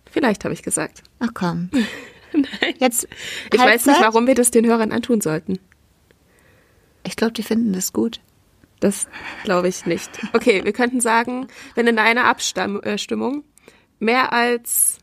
[0.09, 1.03] Vielleicht habe ich gesagt.
[1.19, 1.69] Ach komm.
[2.79, 3.07] Jetzt
[3.53, 5.59] Ich weiß nicht, warum wir das den Hörern antun sollten.
[7.05, 8.21] Ich glaube, die finden das gut.
[8.79, 9.07] Das
[9.43, 10.09] glaube ich nicht.
[10.33, 13.43] Okay, wir könnten sagen, wenn in einer Abstimmung
[13.99, 14.99] mehr als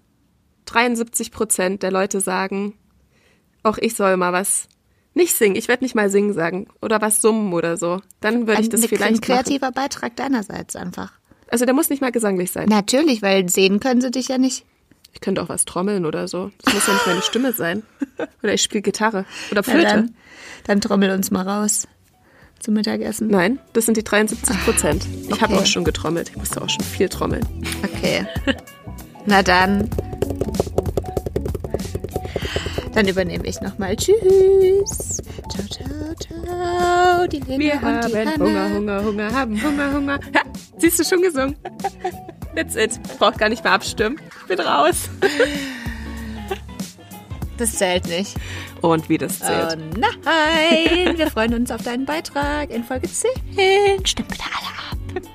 [0.66, 2.74] 73 Prozent der Leute sagen,
[3.62, 4.68] auch ich soll mal was
[5.14, 8.62] nicht singen, ich werde nicht mal singen sagen oder was summen oder so, dann würde
[8.62, 9.20] ich das ein, vielleicht ein machen.
[9.22, 11.12] kreativer Beitrag deinerseits einfach.
[11.48, 12.68] Also der muss nicht mal gesanglich sein.
[12.68, 14.64] Natürlich, weil sehen können sie dich ja nicht.
[15.12, 16.50] Ich könnte auch was trommeln oder so.
[16.64, 17.82] Das muss ja nicht meine Stimme sein.
[18.42, 19.82] Oder ich spiele Gitarre oder Flöte.
[19.84, 20.14] dann,
[20.64, 21.86] dann trommel uns mal raus
[22.60, 23.28] zum Mittagessen.
[23.28, 25.06] Nein, das sind die 73 Prozent.
[25.28, 25.62] Ich habe Okay.
[25.62, 26.30] auch schon getrommelt.
[26.30, 27.46] Ich musste auch schon viel trommeln.
[27.84, 28.26] Okay.
[29.26, 29.90] Na dann.
[32.94, 33.96] Dann übernehme ich nochmal.
[33.96, 35.22] Tschüss.
[35.50, 37.26] Ciao, ciao, ciao.
[37.26, 38.12] Die Lena Wir haben.
[38.38, 40.20] Hunger, Hunger, Hunger, haben Hunger, Hunger.
[40.34, 40.42] Ha,
[40.78, 41.56] siehst du schon gesungen?
[42.54, 43.00] That's it.
[43.18, 44.20] Braucht gar nicht mehr abstimmen.
[44.42, 45.08] Ich bin raus.
[47.56, 48.34] Das zählt nicht.
[48.80, 49.78] Und wie das zählt.
[49.78, 51.16] Oh nein.
[51.16, 53.30] Wir freuen uns auf deinen Beitrag in Folge 10.
[54.04, 55.28] Stimmt bitte alle ab.